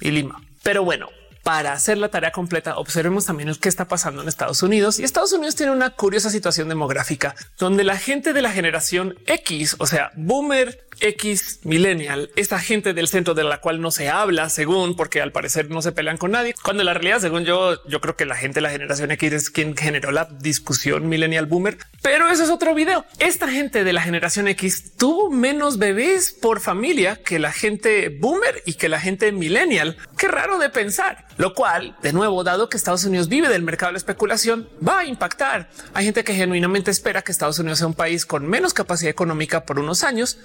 y 0.00 0.12
Lima. 0.12 0.40
Pero 0.62 0.82
bueno, 0.82 1.10
para 1.42 1.72
hacer 1.72 1.98
la 1.98 2.08
tarea 2.08 2.32
completa, 2.32 2.78
observemos 2.78 3.26
también 3.26 3.50
el 3.50 3.58
que 3.58 3.68
está 3.68 3.86
pasando 3.86 4.22
en 4.22 4.28
Estados 4.28 4.62
Unidos. 4.62 4.98
Y 4.98 5.04
Estados 5.04 5.32
Unidos 5.32 5.56
tiene 5.56 5.72
una 5.72 5.90
curiosa 5.90 6.30
situación 6.30 6.70
demográfica 6.70 7.34
donde 7.58 7.84
la 7.84 7.98
gente 7.98 8.32
de 8.32 8.40
la 8.40 8.50
generación 8.50 9.14
X, 9.26 9.76
o 9.78 9.86
sea, 9.86 10.10
boomer, 10.16 10.87
X 11.00 11.60
millennial, 11.64 12.30
esta 12.36 12.58
gente 12.58 12.94
del 12.94 13.08
centro 13.08 13.34
de 13.34 13.44
la 13.44 13.60
cual 13.60 13.80
no 13.80 13.90
se 13.90 14.08
habla, 14.08 14.48
según 14.48 14.96
porque 14.96 15.20
al 15.20 15.32
parecer 15.32 15.70
no 15.70 15.82
se 15.82 15.92
pelean 15.92 16.16
con 16.16 16.32
nadie. 16.32 16.54
Cuando 16.62 16.84
la 16.84 16.94
realidad, 16.94 17.20
según 17.20 17.44
yo, 17.44 17.84
yo 17.86 18.00
creo 18.00 18.16
que 18.16 18.24
la 18.24 18.34
gente 18.34 18.56
de 18.56 18.62
la 18.62 18.70
generación 18.70 19.10
X 19.10 19.32
es 19.32 19.50
quien 19.50 19.76
generó 19.76 20.10
la 20.10 20.24
discusión 20.24 21.08
millennial 21.08 21.46
boomer, 21.46 21.78
pero 22.02 22.28
eso 22.30 22.44
es 22.44 22.50
otro 22.50 22.74
video. 22.74 23.04
Esta 23.18 23.48
gente 23.48 23.84
de 23.84 23.92
la 23.92 24.02
generación 24.02 24.48
X 24.48 24.92
tuvo 24.96 25.30
menos 25.30 25.78
bebés 25.78 26.32
por 26.32 26.60
familia 26.60 27.22
que 27.22 27.38
la 27.38 27.52
gente 27.52 28.08
boomer 28.08 28.62
y 28.66 28.74
que 28.74 28.88
la 28.88 29.00
gente 29.00 29.32
millennial. 29.32 29.96
Qué 30.16 30.28
raro 30.28 30.58
de 30.58 30.70
pensar, 30.70 31.26
lo 31.36 31.54
cual, 31.54 31.96
de 32.02 32.12
nuevo, 32.12 32.44
dado 32.44 32.68
que 32.68 32.76
Estados 32.76 33.04
Unidos 33.04 33.28
vive 33.28 33.48
del 33.48 33.62
mercado 33.62 33.90
de 33.90 33.94
la 33.94 33.98
especulación, 33.98 34.68
va 34.86 35.00
a 35.00 35.04
impactar. 35.04 35.70
Hay 35.94 36.04
gente 36.04 36.24
que 36.24 36.34
genuinamente 36.34 36.90
espera 36.90 37.22
que 37.22 37.32
Estados 37.32 37.58
Unidos 37.58 37.78
sea 37.78 37.86
un 37.86 37.94
país 37.94 38.26
con 38.26 38.46
menos 38.46 38.74
capacidad 38.74 39.10
económica 39.10 39.64
por 39.64 39.78
unos 39.78 40.04
años 40.04 40.38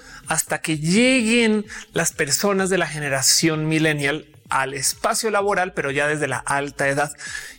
que 0.48 0.78
lleguen 0.78 1.66
las 1.94 2.12
personas 2.12 2.70
de 2.70 2.78
la 2.78 2.88
generación 2.88 3.68
millennial 3.68 4.28
al 4.54 4.76
espacio 4.76 5.32
laboral, 5.32 5.74
pero 5.74 5.90
ya 5.90 6.08
desde 6.08 6.28
la 6.28 6.38
alta 6.38 6.88
edad. 6.88 7.12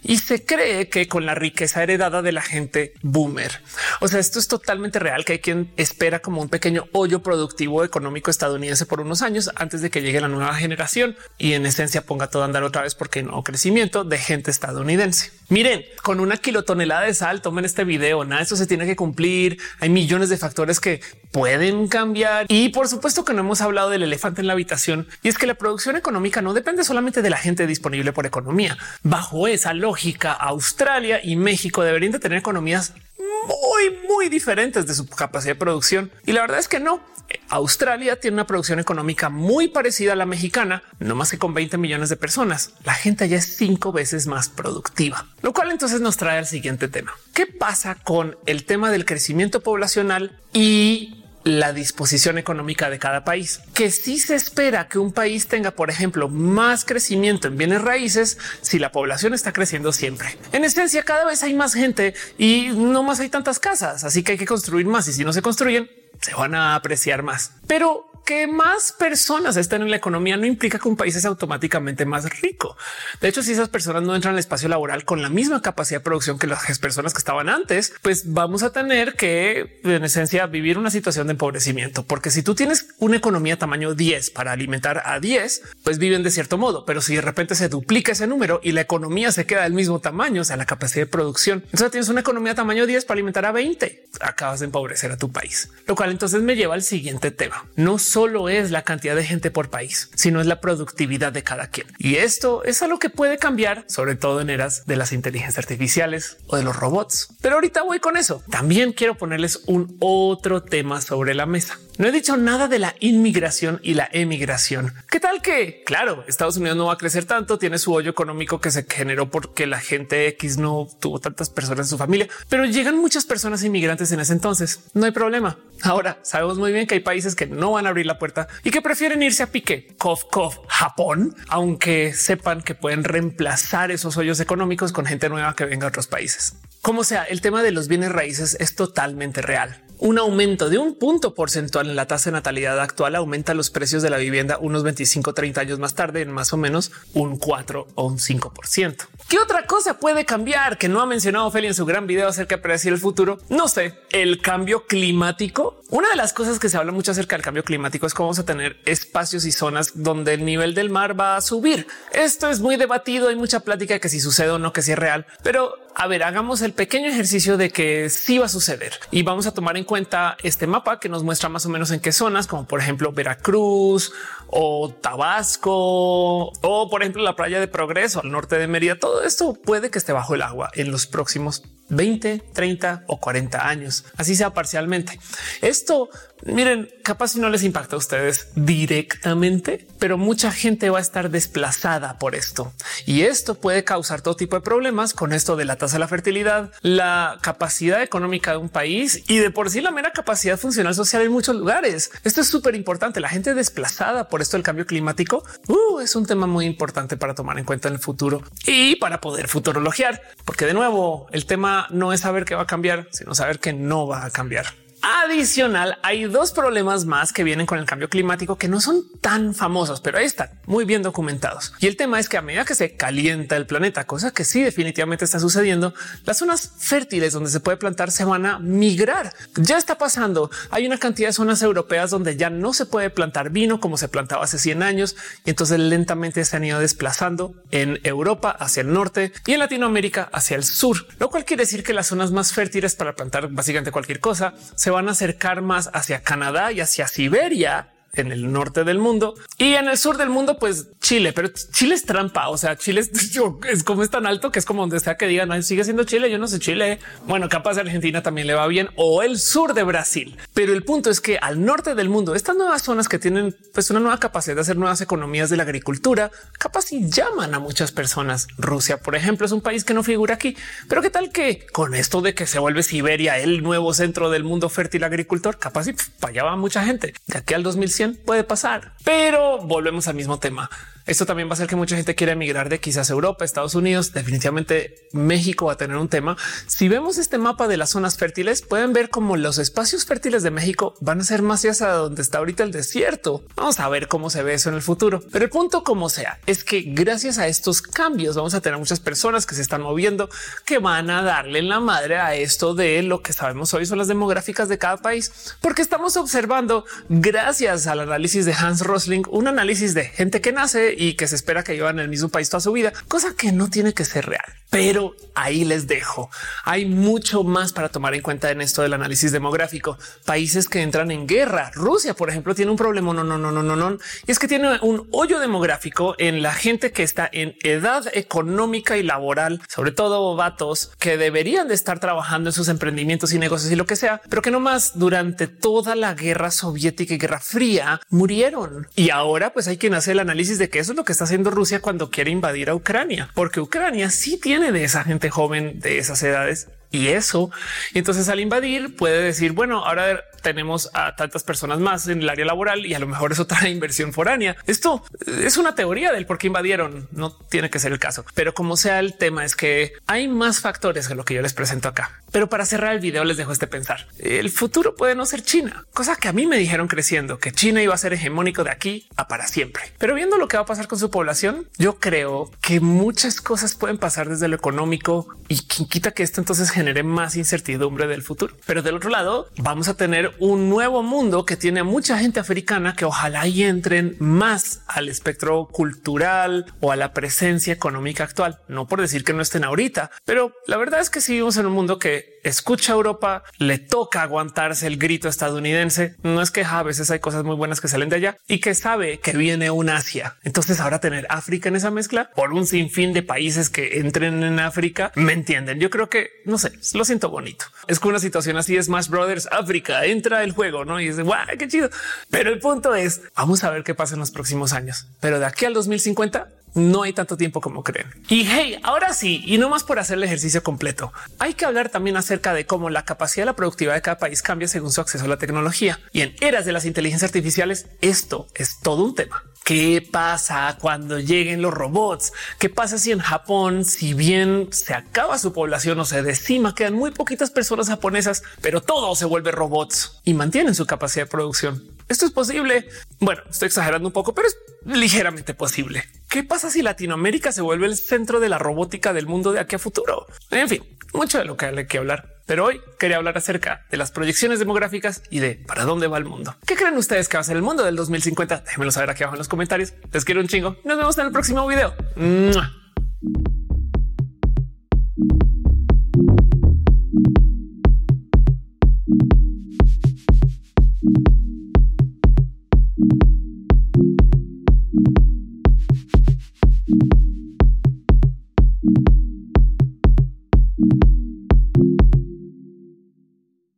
Y 0.02 0.18
se 0.18 0.44
cree 0.44 0.88
que 0.88 1.08
con 1.08 1.26
la 1.26 1.34
riqueza 1.34 1.82
heredada 1.82 2.22
de 2.22 2.30
la 2.30 2.42
gente 2.42 2.94
boomer. 3.02 3.62
O 4.00 4.06
sea, 4.06 4.20
esto 4.20 4.38
es 4.38 4.46
totalmente 4.46 5.00
real, 5.00 5.24
que 5.24 5.32
hay 5.32 5.38
quien 5.40 5.72
espera 5.76 6.20
como 6.20 6.40
un 6.40 6.48
pequeño 6.48 6.86
hoyo 6.92 7.20
productivo 7.20 7.82
económico 7.84 8.30
estadounidense 8.30 8.86
por 8.86 9.00
unos 9.00 9.22
años 9.22 9.50
antes 9.56 9.82
de 9.82 9.90
que 9.90 10.02
llegue 10.02 10.20
la 10.20 10.28
nueva 10.28 10.54
generación 10.54 11.16
y 11.36 11.54
en 11.54 11.66
esencia 11.66 12.06
ponga 12.06 12.28
todo 12.28 12.42
a 12.42 12.44
andar 12.44 12.62
otra 12.62 12.82
vez 12.82 12.94
porque 12.94 13.22
no 13.22 13.42
crecimiento 13.42 14.04
de 14.04 14.18
gente 14.18 14.52
estadounidense. 14.52 15.32
Miren, 15.48 15.84
con 16.02 16.20
una 16.20 16.36
kilotonelada 16.36 17.06
de 17.06 17.14
sal, 17.14 17.42
tomen 17.42 17.64
este 17.64 17.84
video, 17.84 18.24
nada, 18.24 18.42
eso 18.42 18.56
se 18.56 18.66
tiene 18.66 18.86
que 18.86 18.94
cumplir. 18.94 19.58
Hay 19.80 19.88
millones 19.88 20.28
de 20.28 20.36
factores 20.36 20.78
que 20.78 21.00
pueden 21.34 21.88
cambiar 21.88 22.46
y 22.48 22.68
por 22.68 22.86
supuesto 22.86 23.24
que 23.24 23.34
no 23.34 23.40
hemos 23.40 23.60
hablado 23.60 23.90
del 23.90 24.04
elefante 24.04 24.40
en 24.40 24.46
la 24.46 24.52
habitación 24.52 25.08
y 25.20 25.28
es 25.28 25.36
que 25.36 25.48
la 25.48 25.56
producción 25.56 25.96
económica 25.96 26.40
no 26.42 26.54
depende 26.54 26.84
solamente 26.84 27.22
de 27.22 27.30
la 27.30 27.38
gente 27.38 27.66
disponible 27.66 28.12
por 28.12 28.24
economía. 28.24 28.78
Bajo 29.02 29.48
esa 29.48 29.74
lógica, 29.74 30.32
Australia 30.32 31.18
y 31.24 31.34
México 31.34 31.82
deberían 31.82 32.12
de 32.12 32.20
tener 32.20 32.38
economías 32.38 32.94
muy, 33.18 33.98
muy 34.08 34.28
diferentes 34.28 34.86
de 34.86 34.94
su 34.94 35.08
capacidad 35.08 35.54
de 35.54 35.58
producción. 35.58 36.12
Y 36.24 36.32
la 36.32 36.42
verdad 36.42 36.60
es 36.60 36.68
que 36.68 36.78
no. 36.78 37.00
Australia 37.48 38.20
tiene 38.20 38.36
una 38.36 38.46
producción 38.46 38.78
económica 38.78 39.28
muy 39.28 39.66
parecida 39.68 40.12
a 40.12 40.16
la 40.16 40.26
mexicana, 40.26 40.84
no 41.00 41.16
más 41.16 41.32
que 41.32 41.38
con 41.38 41.52
20 41.52 41.78
millones 41.78 42.10
de 42.10 42.16
personas. 42.16 42.74
La 42.84 42.94
gente 42.94 43.24
allá 43.24 43.38
es 43.38 43.56
cinco 43.56 43.90
veces 43.90 44.28
más 44.28 44.50
productiva, 44.50 45.26
lo 45.42 45.52
cual 45.52 45.72
entonces 45.72 46.00
nos 46.00 46.16
trae 46.16 46.38
al 46.38 46.46
siguiente 46.46 46.86
tema. 46.86 47.12
¿Qué 47.32 47.46
pasa 47.46 47.96
con 47.96 48.36
el 48.46 48.64
tema 48.64 48.92
del 48.92 49.04
crecimiento 49.04 49.62
poblacional 49.62 50.38
y 50.52 51.23
la 51.44 51.72
disposición 51.72 52.38
económica 52.38 52.90
de 52.90 52.98
cada 52.98 53.24
país, 53.24 53.60
que 53.74 53.90
si 53.90 54.18
se 54.18 54.34
espera 54.34 54.88
que 54.88 54.98
un 54.98 55.12
país 55.12 55.46
tenga, 55.46 55.72
por 55.72 55.90
ejemplo, 55.90 56.28
más 56.28 56.84
crecimiento 56.84 57.48
en 57.48 57.56
bienes 57.56 57.82
raíces 57.82 58.38
si 58.62 58.78
la 58.78 58.92
población 58.92 59.34
está 59.34 59.52
creciendo 59.52 59.92
siempre. 59.92 60.36
En 60.52 60.64
esencia, 60.64 61.02
cada 61.02 61.24
vez 61.26 61.42
hay 61.42 61.54
más 61.54 61.74
gente 61.74 62.14
y 62.38 62.68
no 62.74 63.02
más 63.02 63.20
hay 63.20 63.28
tantas 63.28 63.58
casas, 63.58 64.04
así 64.04 64.22
que 64.22 64.32
hay 64.32 64.38
que 64.38 64.46
construir 64.46 64.86
más 64.86 65.06
y 65.08 65.12
si 65.12 65.24
no 65.24 65.32
se 65.32 65.42
construyen, 65.42 65.90
se 66.20 66.34
van 66.34 66.54
a 66.54 66.74
apreciar 66.74 67.22
más. 67.22 67.52
Pero 67.66 68.10
que 68.24 68.46
más 68.46 68.92
personas 68.92 69.56
estén 69.56 69.82
en 69.82 69.90
la 69.90 69.96
economía 69.96 70.36
no 70.36 70.46
implica 70.46 70.78
que 70.78 70.88
un 70.88 70.96
país 70.96 71.14
es 71.16 71.24
automáticamente 71.24 72.06
más 72.06 72.40
rico. 72.40 72.76
De 73.20 73.28
hecho, 73.28 73.42
si 73.42 73.52
esas 73.52 73.68
personas 73.68 74.02
no 74.02 74.14
entran 74.14 74.34
al 74.34 74.40
espacio 74.40 74.68
laboral 74.68 75.04
con 75.04 75.22
la 75.22 75.28
misma 75.28 75.62
capacidad 75.62 76.00
de 76.00 76.04
producción 76.04 76.38
que 76.38 76.46
las 76.46 76.78
personas 76.78 77.12
que 77.12 77.18
estaban 77.18 77.48
antes, 77.48 77.94
pues 78.02 78.32
vamos 78.32 78.62
a 78.62 78.72
tener 78.72 79.14
que 79.14 79.80
en 79.84 80.04
esencia 80.04 80.46
vivir 80.46 80.78
una 80.78 80.90
situación 80.90 81.26
de 81.26 81.32
empobrecimiento, 81.32 82.04
porque 82.04 82.30
si 82.30 82.42
tú 82.42 82.54
tienes 82.54 82.88
una 82.98 83.16
economía 83.16 83.58
tamaño 83.58 83.94
10 83.94 84.30
para 84.30 84.52
alimentar 84.52 85.02
a 85.04 85.20
10, 85.20 85.62
pues 85.82 85.98
viven 85.98 86.22
de 86.22 86.30
cierto 86.30 86.58
modo, 86.58 86.84
pero 86.84 87.00
si 87.00 87.14
de 87.14 87.20
repente 87.20 87.54
se 87.54 87.68
duplica 87.68 88.12
ese 88.12 88.26
número 88.26 88.60
y 88.62 88.72
la 88.72 88.80
economía 88.80 89.32
se 89.32 89.46
queda 89.46 89.62
del 89.62 89.72
mismo 89.72 90.00
tamaño, 90.00 90.42
o 90.42 90.44
sea, 90.44 90.56
la 90.56 90.66
capacidad 90.66 91.04
de 91.04 91.10
producción, 91.10 91.62
entonces 91.66 91.90
tienes 91.90 92.08
una 92.08 92.20
economía 92.20 92.54
tamaño 92.54 92.86
10 92.86 93.04
para 93.04 93.16
alimentar 93.16 93.44
a 93.46 93.52
20, 93.52 94.08
acabas 94.20 94.60
de 94.60 94.66
empobrecer 94.66 95.12
a 95.12 95.16
tu 95.16 95.30
país, 95.30 95.70
lo 95.86 95.94
cual 95.94 96.10
entonces 96.10 96.42
me 96.42 96.56
lleva 96.56 96.74
al 96.74 96.82
siguiente 96.82 97.30
tema. 97.30 97.66
No 97.76 97.98
solo 98.14 98.48
es 98.48 98.70
la 98.70 98.82
cantidad 98.82 99.16
de 99.16 99.24
gente 99.24 99.50
por 99.50 99.70
país, 99.70 100.08
sino 100.14 100.40
es 100.40 100.46
la 100.46 100.60
productividad 100.60 101.32
de 101.32 101.42
cada 101.42 101.66
quien. 101.66 101.88
Y 101.98 102.14
esto 102.14 102.62
es 102.62 102.80
algo 102.80 103.00
que 103.00 103.10
puede 103.10 103.38
cambiar, 103.38 103.84
sobre 103.88 104.14
todo 104.14 104.40
en 104.40 104.50
eras 104.50 104.86
de 104.86 104.94
las 104.94 105.12
inteligencias 105.12 105.58
artificiales 105.58 106.36
o 106.46 106.56
de 106.56 106.62
los 106.62 106.76
robots. 106.76 107.34
Pero 107.42 107.56
ahorita 107.56 107.82
voy 107.82 107.98
con 107.98 108.16
eso. 108.16 108.40
También 108.48 108.92
quiero 108.92 109.16
ponerles 109.16 109.64
un 109.66 109.96
otro 109.98 110.62
tema 110.62 111.00
sobre 111.00 111.34
la 111.34 111.46
mesa. 111.46 111.76
No 111.96 112.08
he 112.08 112.12
dicho 112.12 112.36
nada 112.36 112.66
de 112.66 112.80
la 112.80 112.96
inmigración 112.98 113.78
y 113.80 113.94
la 113.94 114.08
emigración. 114.10 114.92
¿Qué 115.08 115.20
tal 115.20 115.40
que, 115.40 115.84
claro, 115.86 116.24
Estados 116.26 116.56
Unidos 116.56 116.76
no 116.76 116.86
va 116.86 116.94
a 116.94 116.98
crecer 116.98 117.24
tanto, 117.24 117.56
tiene 117.56 117.78
su 117.78 117.92
hoyo 117.92 118.10
económico 118.10 118.60
que 118.60 118.72
se 118.72 118.82
generó 118.82 119.30
porque 119.30 119.68
la 119.68 119.78
gente 119.78 120.26
X 120.26 120.58
no 120.58 120.88
tuvo 120.98 121.20
tantas 121.20 121.50
personas 121.50 121.86
en 121.86 121.90
su 121.90 121.96
familia, 121.96 122.28
pero 122.48 122.64
llegan 122.64 122.98
muchas 122.98 123.24
personas 123.24 123.62
inmigrantes 123.62 124.10
en 124.10 124.18
ese 124.18 124.32
entonces. 124.32 124.80
No 124.92 125.06
hay 125.06 125.12
problema. 125.12 125.56
Ahora 125.82 126.18
sabemos 126.22 126.58
muy 126.58 126.72
bien 126.72 126.88
que 126.88 126.94
hay 126.94 127.00
países 127.00 127.36
que 127.36 127.46
no 127.46 127.70
van 127.70 127.86
a 127.86 127.90
abrir 127.90 128.06
la 128.06 128.18
puerta 128.18 128.48
y 128.64 128.72
que 128.72 128.82
prefieren 128.82 129.22
irse 129.22 129.44
a 129.44 129.52
pique. 129.52 129.94
Cof, 129.96 130.24
cof, 130.24 130.58
Japón, 130.66 131.36
aunque 131.46 132.12
sepan 132.12 132.62
que 132.62 132.74
pueden 132.74 133.04
reemplazar 133.04 133.92
esos 133.92 134.16
hoyos 134.16 134.40
económicos 134.40 134.90
con 134.90 135.06
gente 135.06 135.28
nueva 135.28 135.54
que 135.54 135.64
venga 135.64 135.86
a 135.86 135.90
otros 135.90 136.08
países. 136.08 136.56
Como 136.82 137.04
sea, 137.04 137.22
el 137.22 137.40
tema 137.40 137.62
de 137.62 137.70
los 137.70 137.86
bienes 137.86 138.10
raíces 138.10 138.56
es 138.58 138.74
totalmente 138.74 139.42
real 139.42 139.84
un 139.98 140.18
aumento 140.18 140.68
de 140.68 140.78
un 140.78 140.98
punto 140.98 141.34
porcentual 141.34 141.83
en 141.90 141.96
la 141.96 142.06
tasa 142.06 142.30
de 142.30 142.34
natalidad 142.34 142.80
actual 142.80 143.14
aumenta 143.14 143.54
los 143.54 143.70
precios 143.70 144.02
de 144.02 144.10
la 144.10 144.16
vivienda 144.16 144.58
unos 144.60 144.82
25, 144.82 145.34
30 145.34 145.60
años 145.60 145.78
más 145.78 145.94
tarde 145.94 146.22
en 146.22 146.32
más 146.32 146.52
o 146.52 146.56
menos 146.56 146.92
un 147.12 147.36
4 147.38 147.86
o 147.94 148.06
un 148.06 148.18
5%. 148.18 148.96
¿Qué 149.28 149.38
otra 149.38 149.66
cosa 149.66 149.98
puede 149.98 150.24
cambiar 150.24 150.78
que 150.78 150.88
no 150.88 151.00
ha 151.00 151.06
mencionado 151.06 151.50
Feli 151.50 151.68
en 151.68 151.74
su 151.74 151.86
gran 151.86 152.06
video 152.06 152.28
acerca 152.28 152.56
de 152.56 152.62
predecir 152.62 152.92
el 152.92 152.98
futuro? 152.98 153.38
No 153.48 153.68
sé, 153.68 153.94
el 154.10 154.40
cambio 154.40 154.86
climático. 154.86 155.82
Una 155.90 156.08
de 156.10 156.16
las 156.16 156.32
cosas 156.32 156.58
que 156.58 156.68
se 156.68 156.76
habla 156.76 156.92
mucho 156.92 157.12
acerca 157.12 157.36
del 157.36 157.44
cambio 157.44 157.62
climático 157.62 158.06
es 158.06 158.14
cómo 158.14 158.28
vamos 158.28 158.38
a 158.38 158.44
tener 158.44 158.80
espacios 158.84 159.44
y 159.44 159.52
zonas 159.52 159.92
donde 159.94 160.34
el 160.34 160.44
nivel 160.44 160.74
del 160.74 160.90
mar 160.90 161.18
va 161.18 161.36
a 161.36 161.40
subir. 161.40 161.86
Esto 162.12 162.50
es 162.50 162.60
muy 162.60 162.76
debatido, 162.76 163.28
hay 163.28 163.36
mucha 163.36 163.60
plática 163.60 163.94
de 163.94 164.00
que 164.00 164.08
si 164.08 164.20
sucede 164.20 164.50
o 164.50 164.58
no, 164.58 164.72
que 164.72 164.82
si 164.82 164.92
es 164.92 164.98
real, 164.98 165.26
pero 165.42 165.74
a 165.96 166.06
ver, 166.08 166.24
hagamos 166.24 166.60
el 166.62 166.72
pequeño 166.72 167.08
ejercicio 167.08 167.56
de 167.56 167.70
que 167.70 168.10
sí 168.10 168.38
va 168.38 168.46
a 168.46 168.48
suceder 168.48 168.94
y 169.10 169.22
vamos 169.22 169.46
a 169.46 169.54
tomar 169.54 169.76
en 169.76 169.84
cuenta 169.84 170.36
este 170.42 170.66
mapa 170.66 170.98
que 170.98 171.08
nos 171.08 171.22
muestra 171.22 171.48
más 171.48 171.64
o 171.66 171.68
menos 171.68 171.90
en 171.92 172.00
qué 172.00 172.10
zonas, 172.10 172.46
como 172.46 172.66
por 172.66 172.80
ejemplo 172.80 173.12
Veracruz 173.12 174.12
o 174.48 174.92
Tabasco 174.92 176.48
o 176.48 176.90
por 176.90 177.02
ejemplo 177.02 177.22
la 177.22 177.36
playa 177.36 177.60
de 177.60 177.68
Progreso 177.68 178.20
al 178.20 178.30
norte 178.30 178.58
de 178.58 178.66
Mérida. 178.66 178.98
Todo 178.98 179.22
esto 179.22 179.54
puede 179.54 179.90
que 179.90 179.98
esté 179.98 180.12
bajo 180.12 180.34
el 180.34 180.42
agua 180.42 180.70
en 180.74 180.90
los 180.90 181.06
próximos 181.06 181.62
20, 181.90 182.42
30 182.52 183.04
o 183.06 183.20
40 183.20 183.68
años, 183.68 184.04
así 184.16 184.34
sea 184.34 184.52
parcialmente. 184.52 185.20
Esto, 185.60 186.08
miren, 186.46 186.88
capaz 187.02 187.28
si 187.28 187.40
no 187.40 187.48
les 187.48 187.62
impacta 187.62 187.96
a 187.96 187.98
ustedes 187.98 188.48
directamente, 188.54 189.86
pero 189.98 190.18
mucha 190.18 190.52
gente 190.52 190.90
va 190.90 190.98
a 190.98 191.02
estar 191.02 191.30
desplazada 191.30 192.18
por 192.18 192.34
esto. 192.34 192.72
Y 193.06 193.22
esto 193.22 193.54
puede 193.54 193.84
causar 193.84 194.22
todo 194.22 194.36
tipo 194.36 194.56
de 194.56 194.62
problemas 194.62 195.14
con 195.14 195.32
esto 195.32 195.56
de 195.56 195.64
la 195.64 195.76
tasa 195.76 195.96
de 195.96 196.00
la 196.00 196.08
fertilidad, 196.08 196.72
la 196.82 197.38
capacidad 197.42 198.02
económica 198.02 198.52
de 198.52 198.58
un 198.58 198.68
país 198.68 199.24
y 199.28 199.38
de 199.38 199.50
por 199.50 199.70
sí 199.70 199.80
la 199.80 199.90
mera 199.90 200.12
capacidad 200.12 200.58
funcional 200.58 200.94
social 200.94 201.22
en 201.22 201.32
muchos 201.32 201.56
lugares. 201.56 202.10
Esto 202.24 202.40
es 202.40 202.48
súper 202.48 202.74
importante. 202.74 203.20
La 203.20 203.28
gente 203.28 203.54
desplazada 203.54 204.28
por 204.28 204.42
esto 204.42 204.56
del 204.56 204.64
cambio 204.64 204.86
climático 204.86 205.44
uh, 205.68 206.00
es 206.00 206.16
un 206.16 206.26
tema 206.26 206.46
muy 206.46 206.66
importante 206.66 207.16
para 207.16 207.34
tomar 207.34 207.58
en 207.58 207.64
cuenta 207.64 207.88
en 207.88 207.94
el 207.94 208.00
futuro 208.00 208.42
y 208.66 208.96
para 208.96 209.20
poder 209.20 209.48
futurologiar, 209.48 210.20
porque 210.44 210.66
de 210.66 210.74
nuevo 210.74 211.26
el 211.32 211.46
tema 211.46 211.86
no 211.90 212.12
es 212.12 212.20
saber 212.20 212.44
qué 212.44 212.54
va 212.54 212.62
a 212.62 212.66
cambiar, 212.66 213.08
sino 213.12 213.34
saber 213.34 213.58
que 213.58 213.72
no 213.72 214.06
va 214.06 214.24
a 214.24 214.30
cambiar. 214.30 214.83
Adicional, 215.06 215.98
hay 216.02 216.24
dos 216.24 216.52
problemas 216.52 217.04
más 217.04 217.34
que 217.34 217.44
vienen 217.44 217.66
con 217.66 217.78
el 217.78 217.84
cambio 217.84 218.08
climático 218.08 218.56
que 218.56 218.68
no 218.68 218.80
son 218.80 219.04
tan 219.20 219.54
famosos, 219.54 220.00
pero 220.00 220.16
ahí 220.16 220.24
están 220.24 220.48
muy 220.64 220.86
bien 220.86 221.02
documentados. 221.02 221.74
Y 221.78 221.88
el 221.88 221.98
tema 221.98 222.18
es 222.18 222.30
que 222.30 222.38
a 222.38 222.42
medida 222.42 222.64
que 222.64 222.74
se 222.74 222.96
calienta 222.96 223.54
el 223.58 223.66
planeta, 223.66 224.06
cosa 224.06 224.30
que 224.30 224.44
sí 224.44 224.62
definitivamente 224.62 225.26
está 225.26 225.40
sucediendo, 225.40 225.92
las 226.24 226.38
zonas 226.38 226.72
fértiles 226.78 227.34
donde 227.34 227.50
se 227.50 227.60
puede 227.60 227.76
plantar 227.76 228.10
se 228.12 228.24
van 228.24 228.46
a 228.46 228.58
migrar. 228.58 229.34
Ya 229.56 229.76
está 229.76 229.98
pasando. 229.98 230.50
Hay 230.70 230.86
una 230.86 230.96
cantidad 230.96 231.28
de 231.28 231.34
zonas 231.34 231.60
europeas 231.60 232.10
donde 232.10 232.38
ya 232.38 232.48
no 232.48 232.72
se 232.72 232.86
puede 232.86 233.10
plantar 233.10 233.50
vino 233.50 233.80
como 233.80 233.98
se 233.98 234.08
plantaba 234.08 234.44
hace 234.44 234.58
100 234.58 234.82
años 234.82 235.16
y 235.44 235.50
entonces 235.50 235.80
lentamente 235.80 236.42
se 236.46 236.56
han 236.56 236.64
ido 236.64 236.80
desplazando 236.80 237.54
en 237.70 238.00
Europa 238.04 238.56
hacia 238.58 238.80
el 238.80 238.90
norte 238.90 239.34
y 239.44 239.52
en 239.52 239.58
Latinoamérica 239.58 240.30
hacia 240.32 240.56
el 240.56 240.64
sur, 240.64 241.06
lo 241.18 241.28
cual 241.28 241.44
quiere 241.44 241.64
decir 241.64 241.82
que 241.82 241.92
las 241.92 242.06
zonas 242.06 242.30
más 242.30 242.54
fértiles 242.54 242.94
para 242.94 243.14
plantar 243.14 243.48
básicamente 243.48 243.90
cualquier 243.90 244.20
cosa 244.20 244.54
se 244.76 244.93
van 244.94 245.08
a 245.08 245.12
acercar 245.12 245.60
más 245.62 245.90
hacia 245.92 246.22
Canadá 246.22 246.72
y 246.72 246.80
hacia 246.80 247.06
Siberia 247.06 247.93
en 248.14 248.32
el 248.32 248.52
norte 248.52 248.84
del 248.84 248.98
mundo 248.98 249.34
y 249.58 249.74
en 249.74 249.88
el 249.88 249.98
sur 249.98 250.16
del 250.16 250.30
mundo, 250.30 250.58
pues 250.58 250.88
Chile, 251.00 251.32
pero 251.32 251.48
Chile 251.72 251.94
es 251.94 252.04
trampa. 252.04 252.48
O 252.48 252.56
sea, 252.56 252.76
Chile 252.76 253.00
es, 253.00 253.10
es 253.68 253.84
como 253.84 254.02
es 254.02 254.10
tan 254.10 254.26
alto 254.26 254.50
que 254.50 254.58
es 254.58 254.64
como 254.64 254.82
donde 254.82 255.00
sea 255.00 255.16
que 255.16 255.26
digan 255.26 255.62
sigue 255.62 255.84
siendo 255.84 256.04
Chile. 256.04 256.30
Yo 256.30 256.38
no 256.38 256.46
sé 256.46 256.58
Chile. 256.58 256.98
Bueno, 257.26 257.48
capaz 257.48 257.78
Argentina 257.78 258.22
también 258.22 258.46
le 258.46 258.54
va 258.54 258.66
bien 258.66 258.88
o 258.96 259.22
el 259.22 259.38
sur 259.38 259.74
de 259.74 259.82
Brasil. 259.82 260.36
Pero 260.52 260.72
el 260.72 260.84
punto 260.84 261.10
es 261.10 261.20
que 261.20 261.38
al 261.38 261.64
norte 261.64 261.94
del 261.94 262.08
mundo, 262.08 262.34
estas 262.34 262.56
nuevas 262.56 262.82
zonas 262.82 263.08
que 263.08 263.18
tienen 263.18 263.56
pues 263.72 263.90
una 263.90 264.00
nueva 264.00 264.18
capacidad 264.18 264.54
de 264.54 264.60
hacer 264.62 264.76
nuevas 264.76 265.00
economías 265.00 265.50
de 265.50 265.56
la 265.56 265.64
agricultura, 265.64 266.30
capaz 266.58 266.92
y 266.92 267.08
llaman 267.08 267.54
a 267.54 267.58
muchas 267.58 267.92
personas. 267.92 268.46
Rusia, 268.58 269.00
por 269.00 269.14
ejemplo, 269.16 269.46
es 269.46 269.52
un 269.52 269.60
país 269.60 269.84
que 269.84 269.94
no 269.94 270.02
figura 270.02 270.34
aquí, 270.34 270.56
pero 270.88 271.02
qué 271.02 271.10
tal 271.10 271.30
que 271.30 271.66
con 271.72 271.94
esto 271.94 272.20
de 272.20 272.34
que 272.34 272.46
se 272.46 272.58
vuelve 272.58 272.82
Siberia 272.82 273.38
el 273.38 273.62
nuevo 273.62 273.94
centro 273.94 274.30
del 274.30 274.44
mundo 274.44 274.68
fértil 274.68 275.04
agricultor, 275.04 275.58
capaz 275.58 275.88
y 275.88 275.94
va 276.42 276.56
mucha 276.56 276.84
gente 276.84 277.14
de 277.26 277.38
aquí 277.38 277.54
al 277.54 277.62
2100 277.62 278.03
puede 278.12 278.44
pasar, 278.44 278.92
pero 279.04 279.58
volvemos 279.58 280.08
al 280.08 280.14
mismo 280.14 280.38
tema. 280.38 280.70
Esto 281.06 281.26
también 281.26 281.48
va 281.48 281.52
a 281.52 281.54
hacer 281.54 281.66
que 281.66 281.76
mucha 281.76 281.96
gente 281.96 282.14
quiera 282.14 282.32
emigrar 282.32 282.68
de 282.68 282.80
quizás 282.80 283.10
Europa, 283.10 283.44
Estados 283.44 283.74
Unidos. 283.74 284.12
Definitivamente 284.12 285.08
México 285.12 285.66
va 285.66 285.72
a 285.72 285.76
tener 285.76 285.96
un 285.96 286.08
tema. 286.08 286.36
Si 286.66 286.88
vemos 286.88 287.18
este 287.18 287.38
mapa 287.38 287.68
de 287.68 287.76
las 287.76 287.90
zonas 287.90 288.16
fértiles, 288.16 288.62
pueden 288.62 288.92
ver 288.92 289.10
cómo 289.10 289.36
los 289.36 289.58
espacios 289.58 290.06
fértiles 290.06 290.42
de 290.42 290.50
México 290.50 290.94
van 291.00 291.20
a 291.20 291.24
ser 291.24 291.42
más 291.42 291.64
hacia 291.64 291.88
donde 291.88 292.22
está 292.22 292.38
ahorita 292.38 292.62
el 292.62 292.72
desierto. 292.72 293.44
Vamos 293.54 293.80
a 293.80 293.88
ver 293.88 294.08
cómo 294.08 294.30
se 294.30 294.42
ve 294.42 294.54
eso 294.54 294.70
en 294.70 294.76
el 294.76 294.82
futuro. 294.82 295.22
Pero 295.30 295.44
el 295.44 295.50
punto 295.50 295.84
como 295.84 296.08
sea 296.08 296.38
es 296.46 296.64
que 296.64 296.82
gracias 296.82 297.38
a 297.38 297.48
estos 297.48 297.82
cambios 297.82 298.36
vamos 298.36 298.54
a 298.54 298.60
tener 298.60 298.78
muchas 298.78 299.00
personas 299.00 299.46
que 299.46 299.54
se 299.54 299.62
están 299.62 299.82
moviendo 299.82 300.28
que 300.64 300.78
van 300.78 301.10
a 301.10 301.22
darle 301.22 301.58
en 301.58 301.68
la 301.68 301.80
madre 301.80 302.16
a 302.16 302.34
esto 302.34 302.74
de 302.74 303.02
lo 303.02 303.22
que 303.22 303.32
sabemos 303.32 303.74
hoy 303.74 303.86
son 303.86 303.98
las 303.98 304.08
demográficas 304.08 304.68
de 304.68 304.78
cada 304.78 304.96
país, 304.98 305.56
porque 305.60 305.82
estamos 305.82 306.16
observando 306.16 306.84
gracias 307.08 307.86
al 307.86 308.00
análisis 308.00 308.46
de 308.46 308.54
Hans 308.54 308.80
Rosling, 308.80 309.22
un 309.28 309.48
análisis 309.48 309.94
de 309.94 310.04
gente 310.04 310.40
que 310.40 310.52
nace 310.52 310.93
y 310.96 311.14
que 311.14 311.26
se 311.26 311.36
espera 311.36 311.62
que 311.62 311.74
en 311.90 311.98
el 311.98 312.08
mismo 312.08 312.28
país 312.28 312.48
toda 312.50 312.60
su 312.60 312.72
vida, 312.72 312.92
cosa 313.08 313.34
que 313.36 313.52
no 313.52 313.68
tiene 313.68 313.92
que 313.92 314.04
ser 314.04 314.26
real. 314.26 314.44
Pero 314.70 315.14
ahí 315.34 315.64
les 315.64 315.86
dejo. 315.86 316.30
Hay 316.64 316.84
mucho 316.84 317.44
más 317.44 317.72
para 317.72 317.90
tomar 317.90 318.14
en 318.14 318.22
cuenta 318.22 318.50
en 318.50 318.60
esto 318.60 318.82
del 318.82 318.94
análisis 318.94 319.30
demográfico. 319.30 319.98
Países 320.24 320.68
que 320.68 320.82
entran 320.82 321.12
en 321.12 321.28
guerra. 321.28 321.70
Rusia, 321.74 322.14
por 322.14 322.28
ejemplo, 322.28 322.54
tiene 322.54 322.72
un 322.72 322.76
problema. 322.76 323.12
No, 323.14 323.22
no, 323.22 323.38
no, 323.38 323.52
no, 323.52 323.62
no, 323.62 323.76
no. 323.76 323.98
Y 324.26 324.32
es 324.32 324.38
que 324.38 324.48
tiene 324.48 324.78
un 324.82 325.06
hoyo 325.12 325.38
demográfico 325.38 326.16
en 326.18 326.42
la 326.42 326.52
gente 326.52 326.90
que 326.90 327.04
está 327.04 327.28
en 327.30 327.56
edad 327.62 328.04
económica 328.14 328.96
y 328.96 329.04
laboral, 329.04 329.62
sobre 329.68 329.92
todo 329.92 330.34
vatos 330.34 330.90
que 330.98 331.16
deberían 331.16 331.68
de 331.68 331.74
estar 331.74 332.00
trabajando 332.00 332.50
en 332.50 332.54
sus 332.54 332.68
emprendimientos 332.68 333.32
y 333.32 333.38
negocios 333.38 333.70
y 333.70 333.76
lo 333.76 333.86
que 333.86 333.96
sea, 333.96 334.22
pero 334.28 334.42
que 334.42 334.50
no 334.50 334.58
más 334.58 334.98
durante 334.98 335.46
toda 335.46 335.94
la 335.94 336.14
guerra 336.14 336.50
soviética 336.50 337.14
y 337.14 337.18
guerra 337.18 337.40
fría 337.40 338.00
murieron. 338.10 338.88
Y 338.96 339.10
ahora 339.10 339.52
pues 339.52 339.68
hay 339.68 339.76
quien 339.76 339.94
hace 339.94 340.12
el 340.12 340.18
análisis 340.18 340.58
de 340.58 340.68
que 340.68 340.80
eso 340.84 340.92
es 340.92 340.98
lo 340.98 341.04
que 341.04 341.12
está 341.12 341.24
haciendo 341.24 341.50
Rusia 341.50 341.80
cuando 341.80 342.10
quiere 342.10 342.30
invadir 342.30 342.68
a 342.68 342.74
Ucrania, 342.74 343.30
porque 343.32 343.58
Ucrania 343.58 344.10
sí 344.10 344.38
tiene 344.38 344.70
de 344.70 344.84
esa 344.84 345.02
gente 345.02 345.30
joven 345.30 345.80
de 345.80 345.96
esas 345.96 346.22
edades 346.22 346.68
y 346.94 347.08
eso. 347.08 347.50
Y 347.92 347.98
entonces 347.98 348.28
al 348.28 348.40
invadir 348.40 348.96
puede 348.96 349.22
decir, 349.22 349.52
bueno, 349.52 349.84
ahora 349.84 350.24
tenemos 350.42 350.90
a 350.92 351.16
tantas 351.16 351.42
personas 351.42 351.80
más 351.80 352.06
en 352.06 352.20
el 352.20 352.28
área 352.28 352.44
laboral 352.44 352.86
y 352.86 352.94
a 352.94 352.98
lo 352.98 353.06
mejor 353.06 353.32
es 353.32 353.40
otra 353.40 353.68
inversión 353.68 354.12
foránea. 354.12 354.56
Esto 354.66 355.02
es 355.26 355.56
una 355.56 355.74
teoría 355.74 356.12
del 356.12 356.26
por 356.26 356.38
qué 356.38 356.46
invadieron. 356.46 357.08
No 357.12 357.32
tiene 357.32 357.70
que 357.70 357.80
ser 357.80 357.92
el 357.92 357.98
caso, 357.98 358.24
pero 358.34 358.54
como 358.54 358.76
sea 358.76 359.00
el 359.00 359.14
tema 359.14 359.44
es 359.44 359.56
que 359.56 359.94
hay 360.06 360.28
más 360.28 360.60
factores 360.60 361.08
que 361.08 361.14
lo 361.14 361.24
que 361.24 361.34
yo 361.34 361.42
les 361.42 361.54
presento 361.54 361.88
acá. 361.88 362.20
Pero 362.30 362.48
para 362.48 362.66
cerrar 362.66 362.92
el 362.92 363.00
video 363.00 363.24
les 363.24 363.36
dejo 363.36 363.52
este 363.52 363.66
pensar. 363.66 364.06
El 364.18 364.50
futuro 364.50 364.94
puede 364.94 365.14
no 365.14 365.24
ser 365.24 365.42
China, 365.42 365.86
cosa 365.92 366.16
que 366.16 366.28
a 366.28 366.32
mí 366.32 366.46
me 366.46 366.58
dijeron 366.58 366.88
creciendo 366.88 367.38
que 367.38 367.52
China 367.52 367.82
iba 367.82 367.94
a 367.94 367.98
ser 367.98 368.12
hegemónico 368.12 368.64
de 368.64 368.70
aquí 368.70 369.08
a 369.16 369.28
para 369.28 369.46
siempre. 369.46 369.92
Pero 369.98 370.14
viendo 370.14 370.36
lo 370.36 370.48
que 370.48 370.56
va 370.56 370.64
a 370.64 370.66
pasar 370.66 370.88
con 370.88 370.98
su 370.98 371.10
población, 371.10 371.68
yo 371.78 371.98
creo 371.98 372.50
que 372.60 372.80
muchas 372.80 373.40
cosas 373.40 373.74
pueden 373.74 373.98
pasar 373.98 374.28
desde 374.28 374.48
lo 374.48 374.56
económico 374.56 375.28
y 375.48 375.62
quien 375.66 375.88
quita 375.88 376.10
que 376.10 376.22
esto 376.22 376.40
entonces 376.40 376.70
genere 376.84 377.02
más 377.02 377.34
incertidumbre 377.34 378.06
del 378.06 378.22
futuro. 378.22 378.54
Pero 378.66 378.82
del 378.82 378.96
otro 378.96 379.08
lado, 379.08 379.48
vamos 379.56 379.88
a 379.88 379.96
tener 379.96 380.32
un 380.38 380.68
nuevo 380.68 381.02
mundo 381.02 381.46
que 381.46 381.56
tiene 381.56 381.82
mucha 381.82 382.18
gente 382.18 382.40
africana 382.40 382.94
que 382.94 383.06
ojalá 383.06 383.46
y 383.46 383.62
entren 383.62 384.16
más 384.18 384.82
al 384.86 385.08
espectro 385.08 385.66
cultural 385.68 386.66
o 386.80 386.92
a 386.92 386.96
la 386.96 387.14
presencia 387.14 387.72
económica 387.72 388.24
actual. 388.24 388.60
No 388.68 388.86
por 388.86 389.00
decir 389.00 389.24
que 389.24 389.32
no 389.32 389.40
estén 389.40 389.64
ahorita, 389.64 390.10
pero 390.26 390.52
la 390.66 390.76
verdad 390.76 391.00
es 391.00 391.08
que 391.08 391.22
si 391.22 391.32
vivimos 391.32 391.56
en 391.56 391.64
un 391.64 391.72
mundo 391.72 391.98
que 391.98 392.34
escucha 392.44 392.92
a 392.92 392.96
Europa, 392.96 393.44
le 393.56 393.78
toca 393.78 394.20
aguantarse 394.20 394.86
el 394.86 394.98
grito 394.98 395.28
estadounidense. 395.28 396.16
No 396.22 396.42
es 396.42 396.50
que 396.50 396.64
a 396.64 396.82
veces 396.82 397.10
hay 397.10 397.18
cosas 397.18 397.44
muy 397.44 397.56
buenas 397.56 397.80
que 397.80 397.88
salen 397.88 398.10
de 398.10 398.16
allá 398.16 398.36
y 398.46 398.60
que 398.60 398.74
sabe 398.74 399.20
que 399.20 399.32
viene 399.32 399.70
un 399.70 399.88
Asia. 399.88 400.36
Entonces 400.42 400.80
ahora 400.80 401.00
tener 401.00 401.26
África 401.30 401.70
en 401.70 401.76
esa 401.76 401.90
mezcla 401.90 402.30
por 402.34 402.52
un 402.52 402.66
sinfín 402.66 403.14
de 403.14 403.22
países 403.22 403.70
que 403.70 404.00
entren 404.00 404.42
en 404.42 404.60
África, 404.60 405.12
me 405.14 405.32
entienden. 405.32 405.80
Yo 405.80 405.88
creo 405.88 406.10
que 406.10 406.28
no 406.44 406.58
sé, 406.58 406.72
lo 406.94 407.04
siento 407.04 407.30
bonito. 407.30 407.66
Es 407.86 408.00
que 408.00 408.08
una 408.08 408.18
situación 408.18 408.56
así 408.56 408.76
es 408.76 408.86
Smash 408.86 409.08
Brothers 409.08 409.48
África 409.50 410.04
entra 410.04 410.42
el 410.44 410.52
juego, 410.52 410.84
no? 410.84 411.00
Y 411.00 411.08
es 411.08 411.20
guau, 411.20 411.46
qué 411.58 411.68
chido. 411.68 411.90
Pero 412.30 412.50
el 412.50 412.58
punto 412.58 412.94
es 412.94 413.22
vamos 413.36 413.64
a 413.64 413.70
ver 413.70 413.84
qué 413.84 413.94
pasa 413.94 414.14
en 414.14 414.20
los 414.20 414.30
próximos 414.30 414.72
años. 414.72 415.06
Pero 415.20 415.38
de 415.38 415.46
aquí 415.46 415.64
al 415.64 415.74
2050 415.74 416.48
no 416.74 417.04
hay 417.04 417.12
tanto 417.12 417.36
tiempo 417.36 417.60
como 417.60 417.82
creen. 417.82 418.08
Y 418.28 418.46
hey, 418.46 418.78
ahora 418.82 419.14
sí, 419.14 419.42
y 419.46 419.58
no 419.58 419.68
más 419.68 419.84
por 419.84 419.98
hacer 419.98 420.18
el 420.18 420.24
ejercicio 420.24 420.62
completo, 420.62 421.12
hay 421.38 421.54
que 421.54 421.64
hablar 421.64 421.88
también 421.88 422.16
acerca 422.16 422.52
de 422.52 422.66
cómo 422.66 422.90
la 422.90 423.04
capacidad 423.04 423.42
de 423.42 423.46
la 423.46 423.56
productividad 423.56 423.94
de 423.94 424.02
cada 424.02 424.18
país 424.18 424.42
cambia 424.42 424.68
según 424.68 424.92
su 424.92 425.00
acceso 425.00 425.24
a 425.24 425.28
la 425.28 425.38
tecnología. 425.38 426.00
Y 426.12 426.22
en 426.22 426.34
eras 426.40 426.64
de 426.64 426.72
las 426.72 426.84
inteligencias 426.84 427.30
artificiales, 427.30 427.86
esto 428.00 428.48
es 428.54 428.80
todo 428.80 429.04
un 429.04 429.14
tema. 429.14 429.44
¿Qué 429.64 430.06
pasa 430.12 430.76
cuando 430.78 431.18
lleguen 431.18 431.62
los 431.62 431.72
robots? 431.72 432.34
¿Qué 432.58 432.68
pasa 432.68 432.98
si 432.98 433.12
en 433.12 433.20
Japón, 433.20 433.86
si 433.86 434.12
bien 434.12 434.68
se 434.72 434.92
acaba 434.92 435.38
su 435.38 435.54
población 435.54 435.98
o 435.98 436.04
se 436.04 436.22
decima, 436.22 436.74
quedan 436.74 436.92
muy 436.92 437.12
poquitas 437.12 437.50
personas 437.50 437.88
japonesas, 437.88 438.42
pero 438.60 438.82
todo 438.82 439.16
se 439.16 439.24
vuelve 439.24 439.52
robots 439.52 440.20
y 440.22 440.34
mantienen 440.34 440.74
su 440.74 440.84
capacidad 440.84 441.24
de 441.24 441.30
producción? 441.30 441.82
Esto 442.10 442.26
es 442.26 442.32
posible. 442.32 442.86
Bueno, 443.20 443.40
estoy 443.48 443.68
exagerando 443.68 444.06
un 444.06 444.12
poco, 444.12 444.34
pero 444.34 444.48
es 444.48 444.58
ligeramente 444.84 445.54
posible. 445.54 446.04
¿Qué 446.28 446.42
pasa 446.42 446.68
si 446.68 446.82
Latinoamérica 446.82 447.50
se 447.50 447.62
vuelve 447.62 447.86
el 447.86 447.96
centro 447.96 448.40
de 448.40 448.50
la 448.50 448.58
robótica 448.58 449.14
del 449.14 449.26
mundo 449.26 449.52
de 449.52 449.60
aquí 449.60 449.76
a 449.76 449.78
futuro? 449.78 450.26
En 450.50 450.68
fin, 450.68 450.84
mucho 451.14 451.38
de 451.38 451.46
lo 451.46 451.56
que 451.56 451.64
hay 451.64 451.86
que 451.86 451.96
hablar. 451.96 452.33
Pero 452.46 452.66
hoy 452.66 452.80
quería 452.98 453.16
hablar 453.16 453.36
acerca 453.38 453.86
de 453.90 453.96
las 453.96 454.10
proyecciones 454.10 454.58
demográficas 454.58 455.22
y 455.30 455.38
de 455.38 455.54
para 455.66 455.84
dónde 455.84 456.06
va 456.06 456.18
el 456.18 456.24
mundo. 456.24 456.56
¿Qué 456.66 456.76
creen 456.76 456.96
ustedes 456.96 457.28
que 457.28 457.36
va 457.36 457.40
a 457.40 457.44
ser 457.44 457.56
el 457.56 457.62
mundo 457.62 457.84
del 457.84 457.96
2050? 457.96 458.60
Déjenmelo 458.60 458.92
saber 458.92 459.10
aquí 459.10 459.22
abajo 459.22 459.36
en 459.36 459.38
los 459.38 459.48
comentarios. 459.48 459.94
Les 460.12 460.24
quiero 460.24 460.40
un 460.40 460.48
chingo. 460.48 460.76
Nos 460.84 460.98
vemos 460.98 461.16
en 461.18 461.26
el 461.26 461.32
próximo 461.32 461.66
video. 461.66 461.94